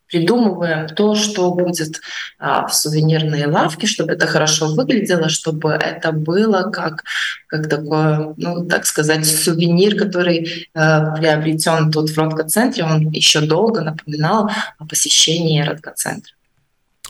придумываем 0.08 0.88
то, 0.88 1.14
что 1.14 1.50
будет 1.50 2.00
а, 2.38 2.66
в 2.66 2.74
сувенирной 2.74 3.46
лавке, 3.46 3.86
чтобы 3.86 4.12
это 4.12 4.26
хорошо 4.26 4.66
выглядело, 4.74 5.28
чтобы 5.28 5.70
это 5.70 6.12
было 6.12 6.70
как, 6.70 7.04
как 7.46 7.68
такое, 7.68 8.34
ну, 8.36 8.66
так 8.66 8.86
сказать, 8.86 9.26
сувенир, 9.26 9.96
который 9.96 10.68
а, 10.74 11.16
приобретен 11.16 11.90
тут 11.90 12.10
в 12.10 12.18
Ротко-центре, 12.18 12.84
он 12.84 13.10
еще 13.10 13.40
долго 13.40 13.80
напоминал 13.80 14.50
о 14.78 14.86
посещении 14.86 15.62
Ротко-центра. 15.62 16.32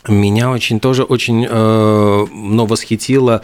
Меня 0.06 0.50
очень 0.50 0.80
тоже 0.80 1.02
очень 1.02 1.46
э, 1.48 2.26
но 2.30 2.66
восхитило 2.66 3.42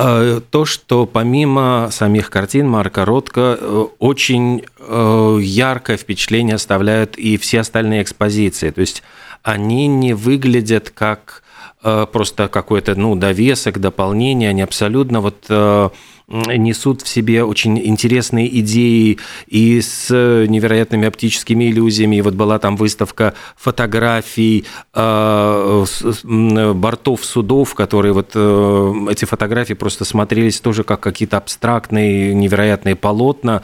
Э, 0.00 0.40
то, 0.50 0.64
что 0.64 1.06
помимо 1.06 1.88
самих 1.90 2.30
картин 2.30 2.68
Марка 2.68 3.04
Ротко 3.04 3.58
э, 3.60 3.86
очень 3.98 4.62
э, 4.77 4.77
яркое 4.88 5.96
впечатление 5.96 6.56
оставляют 6.56 7.16
и 7.16 7.36
все 7.36 7.60
остальные 7.60 8.02
экспозиции. 8.02 8.70
То 8.70 8.80
есть 8.80 9.02
они 9.42 9.86
не 9.86 10.14
выглядят 10.14 10.90
как 10.90 11.42
просто 11.80 12.48
какой-то 12.48 12.96
ну, 12.96 13.14
довесок, 13.14 13.78
дополнение, 13.78 14.50
они 14.50 14.62
абсолютно 14.62 15.20
вот 15.20 15.48
несут 16.28 17.02
в 17.02 17.08
себе 17.08 17.42
очень 17.42 17.78
интересные 17.78 18.60
идеи 18.60 19.18
и 19.46 19.80
с 19.80 20.10
невероятными 20.10 21.08
оптическими 21.08 21.70
иллюзиями. 21.70 22.16
И 22.16 22.20
вот 22.20 22.34
была 22.34 22.58
там 22.58 22.76
выставка 22.76 23.34
фотографий 23.56 24.66
э, 24.94 25.84
бортов 26.24 27.24
судов, 27.24 27.74
которые 27.74 28.12
вот 28.12 28.32
э, 28.34 28.94
эти 29.10 29.24
фотографии 29.24 29.72
просто 29.72 30.04
смотрелись 30.04 30.60
тоже 30.60 30.84
как 30.84 31.00
какие-то 31.00 31.38
абстрактные 31.38 32.34
невероятные 32.34 32.94
полотна. 32.94 33.62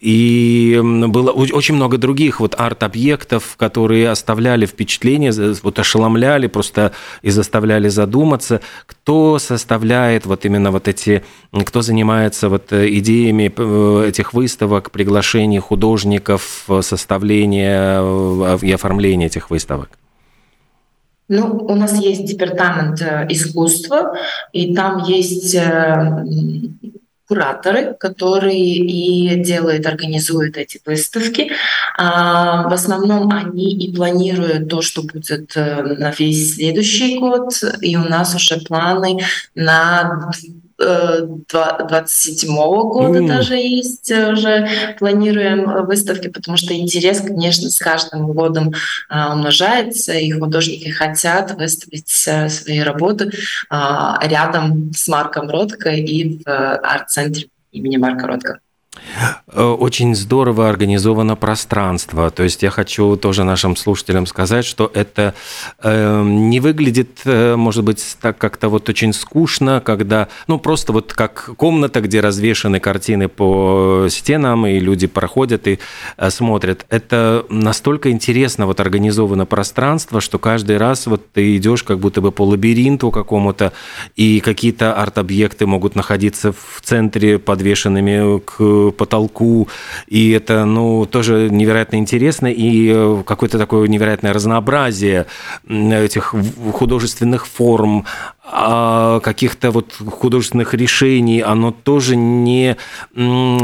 И 0.00 0.65
было 0.74 1.30
очень 1.30 1.74
много 1.74 1.98
других 1.98 2.40
вот 2.40 2.54
арт-объектов, 2.58 3.56
которые 3.56 4.10
оставляли 4.10 4.66
впечатление, 4.66 5.32
вот 5.62 5.78
ошеломляли 5.78 6.46
просто 6.46 6.92
и 7.22 7.30
заставляли 7.30 7.88
задуматься, 7.88 8.60
кто 8.86 9.38
составляет 9.38 10.26
вот 10.26 10.44
именно 10.44 10.70
вот 10.70 10.88
эти, 10.88 11.22
кто 11.52 11.82
занимается 11.82 12.48
вот 12.48 12.72
э, 12.72 12.88
идеями 12.98 13.52
э, 13.56 14.08
этих 14.08 14.34
выставок, 14.34 14.90
приглашений 14.90 15.58
художников, 15.58 16.64
э, 16.68 16.80
составления 16.82 18.00
и 18.62 18.72
оформления 18.72 19.26
этих 19.26 19.50
выставок? 19.50 19.90
Ну, 21.28 21.66
у 21.68 21.74
нас 21.74 21.98
есть 22.00 22.24
департамент 22.24 23.00
искусства, 23.30 24.16
и 24.52 24.74
там 24.74 25.02
есть 25.04 25.56
кураторы, 27.28 27.94
которые 27.98 28.76
и 28.76 29.42
делают, 29.42 29.86
организуют 29.86 30.56
эти 30.56 30.80
выставки. 30.84 31.50
А 31.98 32.68
в 32.68 32.72
основном 32.72 33.30
они 33.32 33.74
и 33.74 33.94
планируют 33.94 34.68
то, 34.68 34.82
что 34.82 35.02
будет 35.02 35.54
на 35.56 36.12
весь 36.18 36.54
следующий 36.54 37.18
год, 37.18 37.52
и 37.80 37.96
у 37.96 38.04
нас 38.04 38.34
уже 38.34 38.58
планы 38.60 39.18
на 39.54 40.30
27 40.78 42.54
года 42.54 43.18
mm. 43.20 43.26
даже 43.26 43.56
есть, 43.56 44.10
э, 44.10 44.32
уже 44.32 44.68
планируем 44.98 45.86
выставки, 45.86 46.28
потому 46.28 46.56
что 46.56 46.74
интерес, 46.74 47.20
конечно, 47.20 47.70
с 47.70 47.78
каждым 47.78 48.32
годом 48.32 48.74
умножается, 49.10 50.12
и 50.12 50.30
художники 50.30 50.88
хотят 50.90 51.52
выставить 51.52 52.24
э, 52.26 52.48
свои 52.48 52.80
работы 52.80 53.30
рядом 53.70 54.92
с 54.94 55.08
Марком 55.08 55.48
Ротко 55.48 55.90
и 55.90 56.38
в 56.44 56.46
арт-центре 56.46 57.48
имени 57.72 57.96
Марка 57.96 58.26
Ротко. 58.26 58.60
Э, 59.48 59.62
очень 59.62 60.14
здорово 60.14 60.68
организовано 60.68 61.36
пространство. 61.36 62.30
То 62.30 62.42
есть 62.42 62.62
я 62.62 62.70
хочу 62.70 63.16
тоже 63.16 63.44
нашим 63.44 63.76
слушателям 63.76 64.26
сказать, 64.26 64.64
что 64.64 64.90
это 64.92 65.34
э, 65.82 66.22
не 66.24 66.60
выглядит, 66.60 67.20
э, 67.24 67.56
может 67.56 67.84
быть, 67.84 68.16
так 68.20 68.38
как-то 68.38 68.68
вот 68.68 68.88
очень 68.88 69.12
скучно, 69.12 69.80
когда, 69.80 70.28
ну, 70.46 70.58
просто 70.58 70.92
вот 70.92 71.12
как 71.12 71.50
комната, 71.56 72.00
где 72.00 72.20
развешаны 72.20 72.80
картины 72.80 73.28
по 73.28 74.06
стенам, 74.10 74.66
и 74.66 74.78
люди 74.78 75.06
проходят 75.06 75.66
и 75.68 75.78
э, 76.16 76.30
смотрят. 76.30 76.84
Это 76.90 77.46
настолько 77.48 78.10
интересно 78.10 78.66
вот 78.66 78.80
организовано 78.80 79.46
пространство, 79.46 80.20
что 80.20 80.38
каждый 80.38 80.76
раз 80.76 81.06
вот 81.06 81.32
ты 81.32 81.56
идешь 81.56 81.82
как 81.82 81.98
будто 81.98 82.20
бы 82.20 82.32
по 82.32 82.42
лабиринту 82.42 83.10
какому-то, 83.10 83.72
и 84.16 84.40
какие-то 84.40 84.94
арт-объекты 84.94 85.66
могут 85.66 85.94
находиться 85.94 86.52
в 86.52 86.80
центре 86.82 87.38
подвешенными 87.38 88.40
к 88.40 88.85
потолку, 88.92 89.68
и 90.06 90.30
это, 90.30 90.64
ну, 90.64 91.06
тоже 91.06 91.48
невероятно 91.50 91.96
интересно, 91.96 92.46
и 92.46 92.92
э, 92.94 93.22
какое-то 93.26 93.58
такое 93.58 93.88
невероятное 93.88 94.32
разнообразие 94.32 95.26
этих 95.68 96.34
художественных 96.72 97.46
форм, 97.46 98.04
каких-то 98.48 99.72
вот 99.72 99.92
художественных 99.92 100.72
решений, 100.72 101.40
оно 101.40 101.72
тоже 101.72 102.14
не 102.14 102.76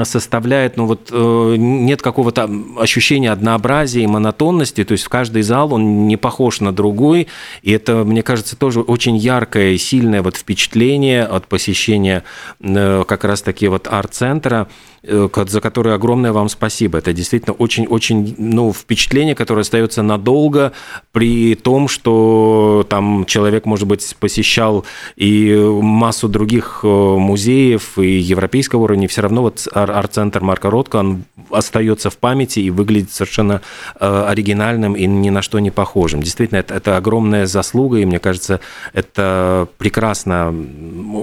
составляет, 0.04 0.76
ну 0.76 0.86
вот 0.86 1.08
э, 1.12 1.54
нет 1.56 2.02
какого-то 2.02 2.50
ощущения 2.78 3.30
однообразия 3.30 4.02
и 4.02 4.06
монотонности, 4.08 4.82
то 4.82 4.92
есть 4.92 5.04
в 5.04 5.08
каждый 5.08 5.42
зал 5.42 5.72
он 5.72 6.08
не 6.08 6.16
похож 6.16 6.60
на 6.60 6.72
другой, 6.72 7.28
и 7.62 7.70
это, 7.70 8.04
мне 8.04 8.24
кажется, 8.24 8.56
тоже 8.56 8.80
очень 8.80 9.16
яркое 9.16 9.70
и 9.70 9.78
сильное 9.78 10.20
вот 10.20 10.36
впечатление 10.36 11.24
от 11.24 11.46
посещения 11.46 12.24
э, 12.58 13.04
как 13.06 13.24
раз-таки 13.24 13.68
вот 13.68 13.86
арт-центра, 13.88 14.68
э, 15.04 15.28
за 15.46 15.60
которое 15.60 15.94
огромное 15.94 16.32
вам 16.32 16.48
спасибо. 16.48 16.98
Это 16.98 17.12
действительно 17.12 17.54
очень-очень 17.54 18.34
ну, 18.36 18.72
впечатление, 18.72 19.36
которое 19.36 19.60
остается 19.60 20.02
надолго 20.02 20.72
при 21.12 21.54
том, 21.54 21.86
что 21.86 22.84
там 22.88 23.26
человек, 23.26 23.64
может 23.64 23.86
быть, 23.86 24.16
посещал 24.18 24.71
посещал 24.80 24.84
и 25.16 25.54
массу 25.82 26.28
других 26.28 26.80
э, 26.82 26.86
музеев 26.86 27.98
и 27.98 28.18
европейского 28.18 28.82
уровня, 28.82 29.08
все 29.08 29.22
равно 29.22 29.42
вот 29.42 29.68
арт-центр 29.72 30.40
Марка 30.40 30.70
Ротко, 30.70 30.96
он 30.96 31.24
остается 31.50 32.10
в 32.10 32.16
памяти 32.16 32.60
и 32.60 32.70
выглядит 32.70 33.10
совершенно 33.10 33.60
э, 34.00 34.24
оригинальным 34.28 34.94
и 34.94 35.06
ни 35.06 35.30
на 35.30 35.42
что 35.42 35.58
не 35.58 35.70
похожим. 35.70 36.22
Действительно, 36.22 36.58
это, 36.58 36.74
это 36.74 36.96
огромная 36.96 37.46
заслуга, 37.46 37.98
и 37.98 38.04
мне 38.04 38.18
кажется, 38.18 38.60
это 38.92 39.68
прекрасно. 39.78 40.54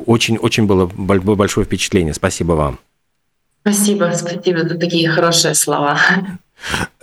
Очень-очень 0.05 0.65
было 0.65 0.85
большое 0.85 1.65
впечатление. 1.65 2.13
Спасибо 2.13 2.53
вам. 2.53 2.79
Спасибо, 3.61 4.11
спасибо 4.15 4.67
за 4.67 4.77
такие 4.77 5.09
хорошие 5.09 5.53
слова. 5.53 5.97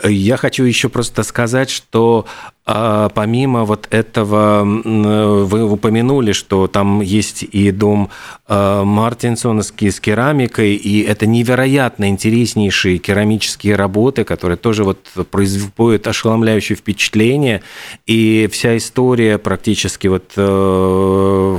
Я 0.04 0.36
хочу 0.36 0.64
еще 0.64 0.88
просто 0.88 1.22
сказать, 1.22 1.70
что 1.70 2.26
а 2.68 3.08
помимо 3.10 3.64
вот 3.64 3.86
этого, 3.90 4.64
вы 4.64 5.64
упомянули, 5.70 6.32
что 6.32 6.66
там 6.66 7.00
есть 7.00 7.44
и 7.44 7.70
дом 7.70 8.10
а, 8.48 8.84
Мартинсона 8.84 9.62
с 9.62 9.70
керамикой, 9.70 10.74
и 10.74 11.02
это 11.02 11.26
невероятно 11.26 12.08
интереснейшие 12.08 12.98
керамические 12.98 13.76
работы, 13.76 14.24
которые 14.24 14.56
тоже 14.56 14.82
вот 14.82 14.98
производят 15.30 16.08
ошеломляющее 16.08 16.76
впечатление. 16.76 17.62
И 18.06 18.48
вся 18.50 18.76
история 18.76 19.38
практически 19.38 20.08
вот 20.08 20.32
э, 20.36 21.58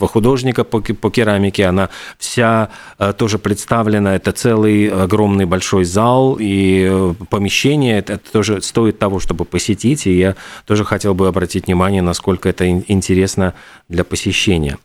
художника 0.00 0.64
по, 0.64 0.80
керамике, 0.80 1.66
она 1.66 1.90
вся 2.18 2.70
э, 2.98 3.12
тоже 3.16 3.38
представлена. 3.38 4.16
Это 4.16 4.32
целый 4.32 4.88
огромный 4.88 5.46
большой 5.46 5.84
зал 5.84 6.36
и 6.38 6.88
э, 6.88 7.14
помещение. 7.28 7.98
Это 7.98 8.18
тоже 8.18 8.62
стоит 8.62 8.98
того, 8.98 9.20
чтобы 9.20 9.43
посетить. 9.44 10.06
И 10.06 10.18
я 10.18 10.36
тоже 10.66 10.84
хотел 10.84 11.14
бы 11.14 11.28
обратить 11.28 11.66
внимание, 11.66 12.02
насколько 12.02 12.48
это 12.48 12.68
интересно 12.68 13.54
для 13.88 14.04
посещения. 14.04 14.78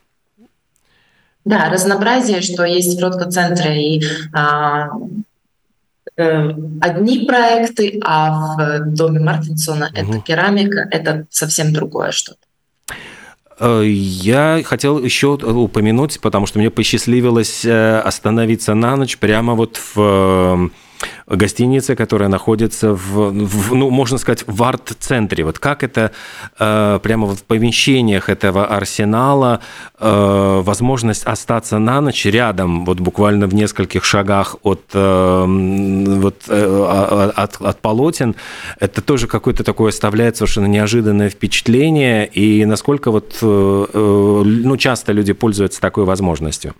Да, 1.44 1.70
разнообразие, 1.70 2.42
что 2.42 2.64
есть 2.64 2.98
в 2.98 3.02
Ротко-центре 3.02 3.96
и 3.96 4.02
а, 4.32 4.90
э, 6.16 6.50
одни 6.80 7.24
проекты, 7.24 7.98
а 8.04 8.80
в 8.80 8.94
доме 8.94 9.20
Мартинсона 9.20 9.86
угу. 9.86 9.94
это 9.94 10.20
керамика, 10.20 10.86
это 10.90 11.26
совсем 11.30 11.72
другое 11.72 12.12
что-то. 12.12 12.40
Э, 13.58 13.82
я 13.84 14.62
хотел 14.64 15.02
еще 15.02 15.28
упомянуть, 15.28 16.20
потому 16.20 16.46
что 16.46 16.58
мне 16.58 16.70
посчастливилось 16.70 17.64
э, 17.64 18.00
остановиться 18.00 18.74
на 18.74 18.96
ночь 18.96 19.16
прямо 19.16 19.54
вот 19.54 19.80
в 19.94 20.70
гостиницы, 21.26 21.94
которая 21.96 22.28
находится 22.28 22.92
в, 22.94 23.30
в 23.30 23.74
ну, 23.74 23.90
можно 23.90 24.18
сказать, 24.18 24.44
в 24.46 24.62
арт-центре. 24.62 25.44
Вот 25.44 25.58
как 25.58 25.82
это 25.82 26.12
э, 26.58 26.98
прямо 27.02 27.26
вот 27.26 27.38
в 27.38 27.44
помещениях 27.44 28.28
этого 28.28 28.66
арсенала 28.66 29.60
э, 29.98 30.60
возможность 30.62 31.24
остаться 31.24 31.78
на 31.78 32.00
ночь 32.00 32.24
рядом, 32.26 32.84
вот 32.84 33.00
буквально 33.00 33.46
в 33.46 33.54
нескольких 33.54 34.04
шагах 34.04 34.56
от, 34.62 34.82
э, 34.92 35.44
вот, 35.46 36.42
э, 36.48 37.32
от, 37.36 37.56
от 37.60 37.80
полотен, 37.80 38.34
это 38.78 39.00
тоже 39.00 39.26
какое-то 39.26 39.64
такое 39.64 39.90
оставляет 39.90 40.36
совершенно 40.36 40.66
неожиданное 40.66 41.30
впечатление. 41.30 42.26
И 42.26 42.64
насколько 42.64 43.10
вот, 43.10 43.38
э, 43.42 43.86
э 43.92 44.42
ну, 44.44 44.76
часто 44.76 45.12
люди 45.12 45.32
пользуются 45.32 45.80
такой 45.80 46.04
возможностью? 46.04 46.74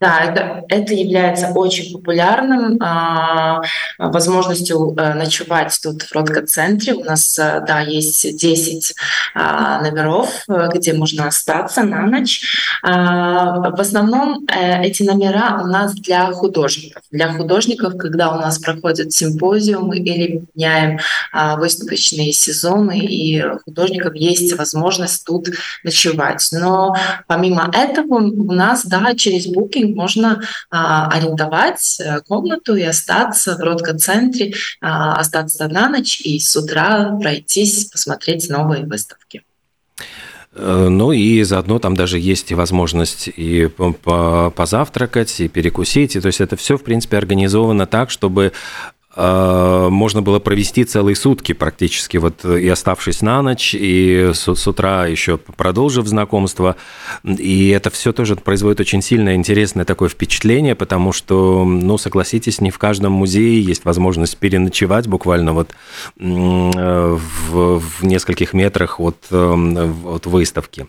Да, 0.00 0.20
это, 0.20 0.64
это 0.70 0.94
является 0.94 1.48
очень 1.48 1.92
популярным 1.92 2.78
а, 2.80 3.60
возможностью 3.98 4.94
а, 4.96 5.12
ночевать 5.12 5.78
тут 5.82 6.04
в 6.04 6.12
Ротко-центре. 6.14 6.94
У 6.94 7.04
нас, 7.04 7.38
а, 7.38 7.60
да, 7.60 7.80
есть 7.80 8.38
10 8.38 8.94
а, 9.34 9.82
номеров, 9.82 10.44
где 10.74 10.94
можно 10.94 11.26
остаться 11.26 11.82
на 11.82 12.06
ночь. 12.06 12.42
А, 12.82 13.70
в 13.70 13.78
основном 13.78 14.46
а, 14.48 14.82
эти 14.82 15.02
номера 15.02 15.60
у 15.62 15.66
нас 15.66 15.94
для 15.94 16.32
художников. 16.32 17.02
Для 17.10 17.30
художников, 17.32 17.98
когда 17.98 18.32
у 18.32 18.36
нас 18.36 18.58
проходят 18.58 19.12
симпозиумы 19.12 19.98
или 19.98 20.44
меняем 20.54 20.98
а, 21.30 21.56
выставочные 21.56 22.32
сезоны, 22.32 23.00
и 23.00 23.44
художников 23.66 24.14
есть 24.14 24.56
возможность 24.56 25.26
тут 25.26 25.48
ночевать. 25.84 26.48
Но 26.52 26.96
помимо 27.26 27.70
этого 27.74 28.14
у 28.14 28.52
нас, 28.52 28.86
да, 28.86 29.14
через 29.14 29.46
Booking 29.46 29.89
можно 29.94 30.42
а, 30.70 31.08
арендовать 31.08 31.98
э, 32.00 32.20
комнату 32.20 32.76
и 32.76 32.82
остаться 32.82 33.56
в 33.56 33.60
Ротко-центре, 33.60 34.54
а, 34.80 35.14
остаться 35.14 35.68
на 35.68 35.88
ночь 35.88 36.20
и 36.20 36.38
с 36.38 36.54
утра 36.56 37.16
пройтись, 37.20 37.86
посмотреть 37.86 38.48
новые 38.48 38.84
выставки. 38.86 39.42
Э, 40.52 40.88
ну 40.88 41.12
и 41.12 41.42
заодно 41.42 41.78
там 41.78 41.94
даже 41.94 42.18
есть 42.18 42.52
возможность 42.52 43.28
и 43.28 43.68
позавтракать, 43.68 45.40
и 45.40 45.48
перекусить. 45.48 46.16
И, 46.16 46.20
то 46.20 46.26
есть 46.26 46.40
это 46.40 46.56
все, 46.56 46.76
в 46.76 46.82
принципе, 46.82 47.16
организовано 47.16 47.86
так, 47.86 48.10
чтобы 48.10 48.52
можно 49.16 50.22
было 50.22 50.38
провести 50.38 50.84
целые 50.84 51.16
сутки 51.16 51.52
практически, 51.52 52.16
вот 52.16 52.44
и 52.44 52.68
оставшись 52.68 53.22
на 53.22 53.42
ночь, 53.42 53.74
и 53.74 54.30
с, 54.32 54.54
с 54.54 54.68
утра 54.68 55.06
еще 55.06 55.36
продолжив 55.36 56.06
знакомство. 56.06 56.76
И 57.24 57.70
это 57.70 57.90
все 57.90 58.12
тоже 58.12 58.36
производит 58.36 58.78
очень 58.78 59.02
сильное, 59.02 59.34
интересное 59.34 59.84
такое 59.84 60.08
впечатление, 60.08 60.76
потому 60.76 61.12
что, 61.12 61.64
ну, 61.64 61.98
согласитесь, 61.98 62.60
не 62.60 62.70
в 62.70 62.78
каждом 62.78 63.12
музее 63.12 63.60
есть 63.60 63.84
возможность 63.84 64.36
переночевать 64.36 65.08
буквально 65.08 65.54
вот 65.54 65.70
в, 66.16 67.18
в 67.80 68.02
нескольких 68.04 68.52
метрах 68.52 69.00
от, 69.00 69.16
э, 69.30 69.92
от 70.06 70.26
выставки. 70.26 70.86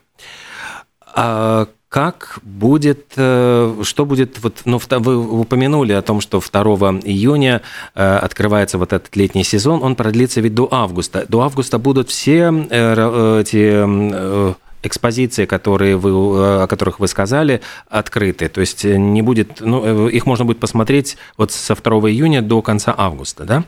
А 1.15 1.67
как 1.91 2.39
будет, 2.43 3.11
э, 3.17 3.81
что 3.83 4.05
будет, 4.05 4.41
вот, 4.41 4.61
ну, 4.63 4.79
вы 4.99 5.41
упомянули 5.41 5.91
о 5.91 6.01
том, 6.01 6.21
что 6.21 6.39
2 6.39 6.61
июня 7.03 7.63
э, 7.95 8.15
открывается 8.15 8.77
вот 8.77 8.93
этот 8.93 9.13
летний 9.17 9.43
сезон, 9.43 9.83
он 9.83 9.97
продлится 9.97 10.39
ведь 10.39 10.55
до 10.55 10.69
августа. 10.71 11.25
До 11.27 11.41
августа 11.41 11.79
будут 11.79 12.07
все 12.09 12.49
э, 12.69 13.41
эти 13.41 14.55
экспозиции, 14.83 15.45
которые 15.45 15.97
вы, 15.97 16.63
о 16.63 16.67
которых 16.67 17.01
вы 17.01 17.09
сказали, 17.09 17.59
открыты. 17.89 18.47
То 18.47 18.61
есть 18.61 18.85
не 18.85 19.21
будет, 19.21 19.59
ну, 19.59 20.07
их 20.07 20.25
можно 20.25 20.45
будет 20.45 20.61
посмотреть 20.61 21.17
вот 21.35 21.51
со 21.51 21.75
2 21.75 22.09
июня 22.09 22.41
до 22.41 22.61
конца 22.61 22.95
августа, 22.97 23.43
да? 23.43 23.65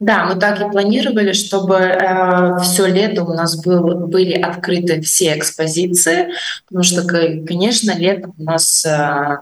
Да, 0.00 0.26
мы 0.26 0.34
так 0.34 0.60
и 0.60 0.70
планировали, 0.70 1.32
чтобы 1.32 1.76
э, 1.76 2.58
все 2.62 2.86
лето 2.86 3.22
у 3.22 3.32
нас 3.32 3.56
был, 3.62 4.06
были 4.08 4.32
открыты 4.32 5.00
все 5.00 5.38
экспозиции, 5.38 6.30
потому 6.66 6.82
что, 6.82 7.04
конечно, 7.04 7.96
летом 7.96 8.34
у 8.36 8.42
нас 8.42 8.84
э, 8.84 9.38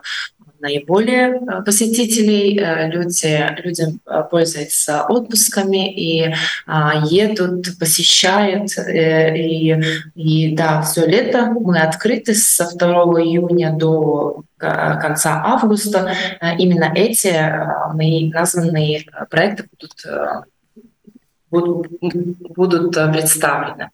наиболее 0.62 1.40
посетителей. 1.64 2.58
Люди, 2.90 3.62
люди 3.62 3.98
пользуются 4.30 5.02
отпусками 5.02 5.92
и 5.92 6.32
едут, 7.10 7.78
посещают. 7.78 8.70
И, 8.78 9.76
и 10.14 10.54
да, 10.54 10.82
все 10.82 11.06
лето 11.06 11.46
мы 11.46 11.80
открыты 11.80 12.34
со 12.34 12.74
2 12.74 12.88
июня 13.22 13.72
до 13.72 14.42
конца 14.58 15.42
августа. 15.44 16.14
Именно 16.58 16.92
эти 16.94 17.34
мои 17.94 18.30
названные 18.30 19.04
проекты 19.28 19.64
будут 19.70 19.92
будут, 21.52 22.96
э, 22.96 23.12
представлены. 23.12 23.90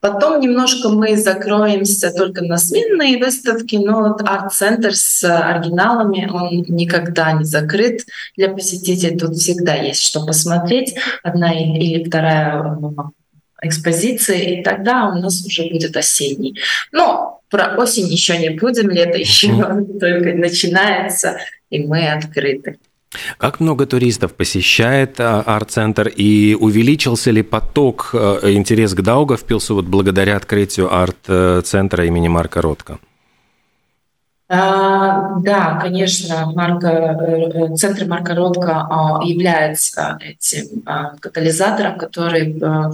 Потом 0.00 0.40
немножко 0.40 0.88
мы 0.88 1.16
закроемся 1.16 2.12
только 2.12 2.44
на 2.44 2.56
сменные 2.56 3.18
выставки, 3.18 3.76
но 3.76 4.00
вот 4.00 4.22
арт-центр 4.22 4.94
с 4.94 5.24
оригиналами, 5.24 6.30
он 6.32 6.64
никогда 6.74 7.32
не 7.32 7.44
закрыт 7.44 8.06
для 8.36 8.48
посетителей. 8.48 9.18
Тут 9.18 9.36
всегда 9.36 9.74
есть 9.74 10.02
что 10.02 10.24
посмотреть. 10.24 10.94
Одна 11.22 11.52
или 11.52 12.04
вторая 12.04 12.62
э, 12.62 13.66
экспозиция, 13.66 14.38
и 14.38 14.62
тогда 14.62 15.08
у 15.08 15.18
нас 15.18 15.44
уже 15.44 15.68
будет 15.68 15.96
осенний. 15.96 16.58
Но 16.92 17.40
про 17.50 17.76
осень 17.76 18.06
еще 18.06 18.38
не 18.38 18.50
будем, 18.50 18.90
лето 18.90 19.18
еще 19.18 19.48
только 20.00 20.32
начинается, 20.34 21.38
и 21.68 21.84
мы 21.84 22.08
открыты. 22.08 22.78
Как 23.38 23.58
много 23.60 23.86
туристов 23.86 24.34
посещает 24.34 25.20
а, 25.20 25.40
арт-центр 25.40 26.08
и 26.08 26.56
увеличился 26.58 27.32
ли 27.32 27.42
поток, 27.42 28.10
э, 28.12 28.52
интерес 28.52 28.94
к 28.94 29.02
Даугавпилсу 29.02 29.74
вот 29.74 29.86
благодаря 29.86 30.36
открытию 30.36 30.94
арт-центра 30.94 32.06
имени 32.06 32.28
Марка 32.28 32.62
Ротко? 32.62 32.98
А, 34.48 35.38
да, 35.40 35.78
конечно, 35.80 36.52
Марка, 36.54 36.88
э, 36.88 37.74
центр 37.76 38.06
Марка 38.06 38.34
Ротко 38.34 38.86
а, 38.90 39.24
является 39.24 40.18
этим 40.20 40.82
катализатором, 41.20 41.98
который 41.98 42.58
э, 42.60 42.92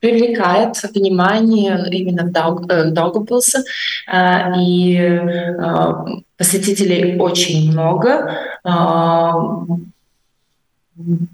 привлекает 0.00 0.82
внимание 0.94 1.86
именно 1.90 2.24
Даугавпилса. 2.24 3.62
И 4.58 5.20
посетителей 6.36 7.18
очень 7.18 7.70
много. 7.70 8.34
А, 8.64 9.34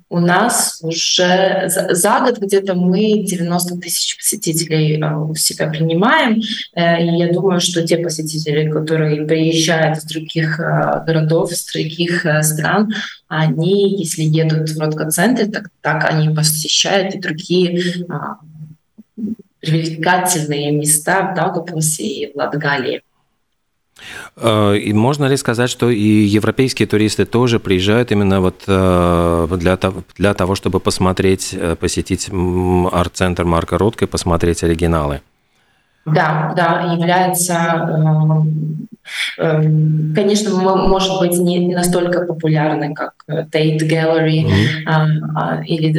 у 0.08 0.20
нас 0.20 0.78
уже 0.82 1.68
за 1.68 2.20
год 2.20 2.38
где-то 2.38 2.74
мы 2.74 3.24
90 3.24 3.76
тысяч 3.78 4.16
посетителей 4.16 5.00
а, 5.00 5.18
у 5.18 5.34
себя 5.34 5.68
принимаем. 5.68 6.40
Э, 6.74 7.02
и 7.02 7.18
я 7.18 7.32
думаю, 7.32 7.60
что 7.60 7.86
те 7.86 7.98
посетители, 7.98 8.70
которые 8.70 9.26
приезжают 9.26 9.98
из 9.98 10.04
других 10.04 10.60
а, 10.60 11.00
городов, 11.00 11.52
из 11.52 11.64
других 11.66 12.24
э, 12.26 12.42
стран, 12.42 12.92
они, 13.28 13.98
если 13.98 14.22
едут 14.22 14.70
в 14.70 14.80
Ротко-центр, 14.80 15.46
так, 15.50 15.68
так 15.80 16.04
они 16.10 16.34
посещают 16.34 17.14
и 17.14 17.20
другие 17.20 18.06
привлекательные 19.60 20.72
места 20.72 21.30
в 21.30 21.34
Даугавпилсе 21.34 22.04
и 22.04 22.32
в 22.32 22.36
Латгалии. 22.36 23.02
Э, 24.36 24.76
и 24.76 24.92
можно 24.92 25.26
ли 25.26 25.36
сказать, 25.36 25.70
что 25.70 25.90
и 25.90 26.00
европейские 26.36 26.86
туристы 26.86 27.24
тоже 27.24 27.58
приезжают 27.58 28.12
именно 28.12 28.40
вот 28.40 28.64
э, 28.66 29.48
для 29.58 29.76
того, 29.76 30.02
для 30.16 30.34
того 30.34 30.54
чтобы 30.54 30.80
посмотреть, 30.80 31.54
э, 31.54 31.76
посетить 31.76 32.28
арт-центр 32.92 33.44
Марка 33.44 33.78
Ротко 33.78 34.04
и 34.04 34.08
посмотреть 34.08 34.62
оригиналы? 34.62 35.20
Да, 36.04 36.52
да, 36.56 36.94
является, 36.96 37.90
конечно, 39.36 40.50
может 40.54 41.18
быть, 41.18 41.36
не 41.36 41.74
настолько 41.74 42.20
популярны, 42.20 42.94
как 42.94 43.14
Tate 43.28 43.80
Gallery 43.80 44.46
mm-hmm. 44.86 45.64
или 45.64 45.92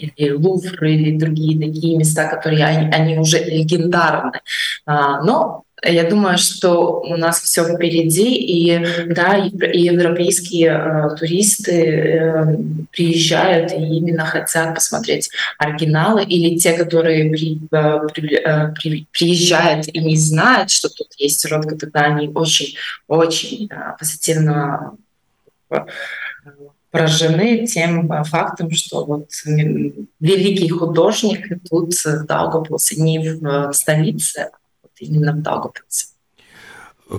или 0.00 0.30
Лувр, 0.30 0.84
или 0.84 1.18
другие 1.18 1.58
такие 1.58 1.96
места, 1.96 2.28
которые 2.28 2.64
они, 2.64 2.90
они 2.92 3.18
уже 3.18 3.38
легендарны. 3.44 4.40
А, 4.86 5.22
но 5.22 5.64
я 5.82 6.04
думаю, 6.04 6.36
что 6.36 7.00
у 7.00 7.16
нас 7.16 7.40
все 7.40 7.64
впереди, 7.64 8.34
и 8.34 9.06
да, 9.06 9.36
и 9.36 9.80
европейские 9.80 10.70
э, 10.70 11.16
туристы 11.16 11.72
э, 11.72 12.56
приезжают 12.92 13.72
и 13.72 13.76
именно 13.76 14.26
хотят 14.26 14.74
посмотреть 14.74 15.30
оригиналы, 15.58 16.24
или 16.24 16.58
те, 16.58 16.74
которые 16.74 17.30
при, 17.30 17.60
э, 17.70 18.08
при, 18.12 18.36
э, 18.36 18.74
при, 18.74 19.06
приезжают 19.10 19.88
и 19.88 19.98
не 20.00 20.16
знают, 20.16 20.70
что 20.70 20.90
тут 20.90 21.08
есть 21.16 21.50
род, 21.50 21.66
тогда 21.78 22.00
они 22.00 22.28
очень-очень 22.28 23.68
э, 23.70 23.74
позитивно 23.98 24.96
э, 25.70 25.76
поражены 26.90 27.66
тем 27.66 28.10
э, 28.12 28.24
фактом, 28.24 28.70
что 28.70 29.04
вот 29.04 29.30
великий 30.20 30.68
художник 30.68 31.62
тут 31.68 31.94
в 31.94 32.26
Даугавпилсе 32.26 33.00
не 33.00 33.18
в 33.18 33.72
столице, 33.72 34.50
именно 34.98 35.32
в 35.32 35.42
Даугавпилсе. 35.42 36.06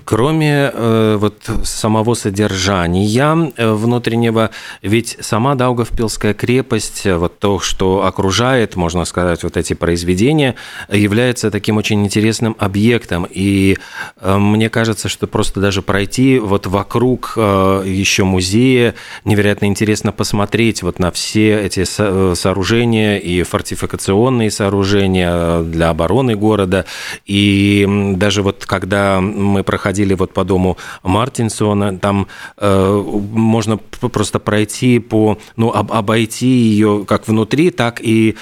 Кроме 0.05 0.71
э, 0.73 1.17
вот 1.19 1.49
самого 1.63 2.13
содержания 2.13 3.51
э, 3.57 3.71
внутреннего, 3.73 4.51
ведь 4.81 5.17
сама 5.19 5.55
Даугавпилская 5.55 6.33
крепость, 6.33 7.05
э, 7.05 7.17
вот 7.17 7.39
то, 7.39 7.59
что 7.59 8.05
окружает, 8.05 8.75
можно 8.77 9.03
сказать, 9.03 9.43
вот 9.43 9.57
эти 9.57 9.73
произведения, 9.73 10.55
является 10.89 11.51
таким 11.51 11.75
очень 11.77 12.05
интересным 12.05 12.55
объектом. 12.57 13.27
И 13.29 13.77
э, 14.17 14.37
мне 14.37 14.69
кажется, 14.69 15.09
что 15.09 15.27
просто 15.27 15.59
даже 15.59 15.81
пройти 15.81 16.39
вот 16.39 16.67
вокруг 16.67 17.33
э, 17.35 17.83
еще 17.85 18.23
музея 18.23 18.95
невероятно 19.25 19.65
интересно 19.65 20.13
посмотреть 20.13 20.83
вот 20.83 20.99
на 20.99 21.11
все 21.11 21.65
эти 21.65 21.83
со- 21.83 22.33
сооружения 22.35 23.17
и 23.17 23.43
фортификационные 23.43 24.51
сооружения 24.51 25.61
для 25.63 25.89
обороны 25.89 26.35
города. 26.35 26.85
И 27.25 28.13
даже 28.15 28.41
вот 28.41 28.65
когда 28.65 29.19
мы 29.19 29.63
проходили 29.63 29.80
проходили 29.81 30.13
вот 30.13 30.31
по 30.31 30.43
дому 30.43 30.77
Мартинсона, 31.01 31.97
там 31.97 32.27
э, 32.57 33.03
можно 33.31 33.77
просто 33.77 34.37
пройти 34.39 34.99
по, 34.99 35.39
ну, 35.55 35.71
об, 35.71 35.91
обойти 35.91 36.45
ее 36.45 37.03
как 37.07 37.27
внутри, 37.27 37.71
так 37.71 37.99
и 37.99 38.35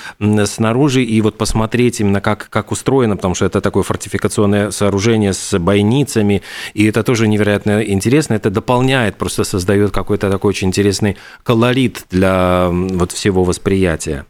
снаружи, 0.46 1.02
и 1.02 1.22
вот 1.22 1.38
посмотреть 1.38 2.02
именно 2.02 2.20
как, 2.20 2.50
как 2.50 2.72
устроено, 2.72 3.16
потому 3.16 3.36
что 3.36 3.46
это 3.46 3.62
такое 3.62 3.84
фортификационное 3.84 4.72
сооружение 4.72 5.32
с 5.32 5.58
бойницами, 5.58 6.42
и 6.74 6.86
это 6.86 7.04
тоже 7.04 7.28
невероятно 7.30 7.82
интересно, 7.84 8.34
это 8.34 8.50
дополняет, 8.50 9.16
просто 9.16 9.46
создает 9.46 9.92
какой-то 9.92 10.30
такой 10.30 10.50
очень 10.50 10.68
интересный 10.68 11.16
колорит 11.44 12.06
для 12.12 12.68
вот 12.70 13.14
всего 13.14 13.46
восприятия. 13.46 14.26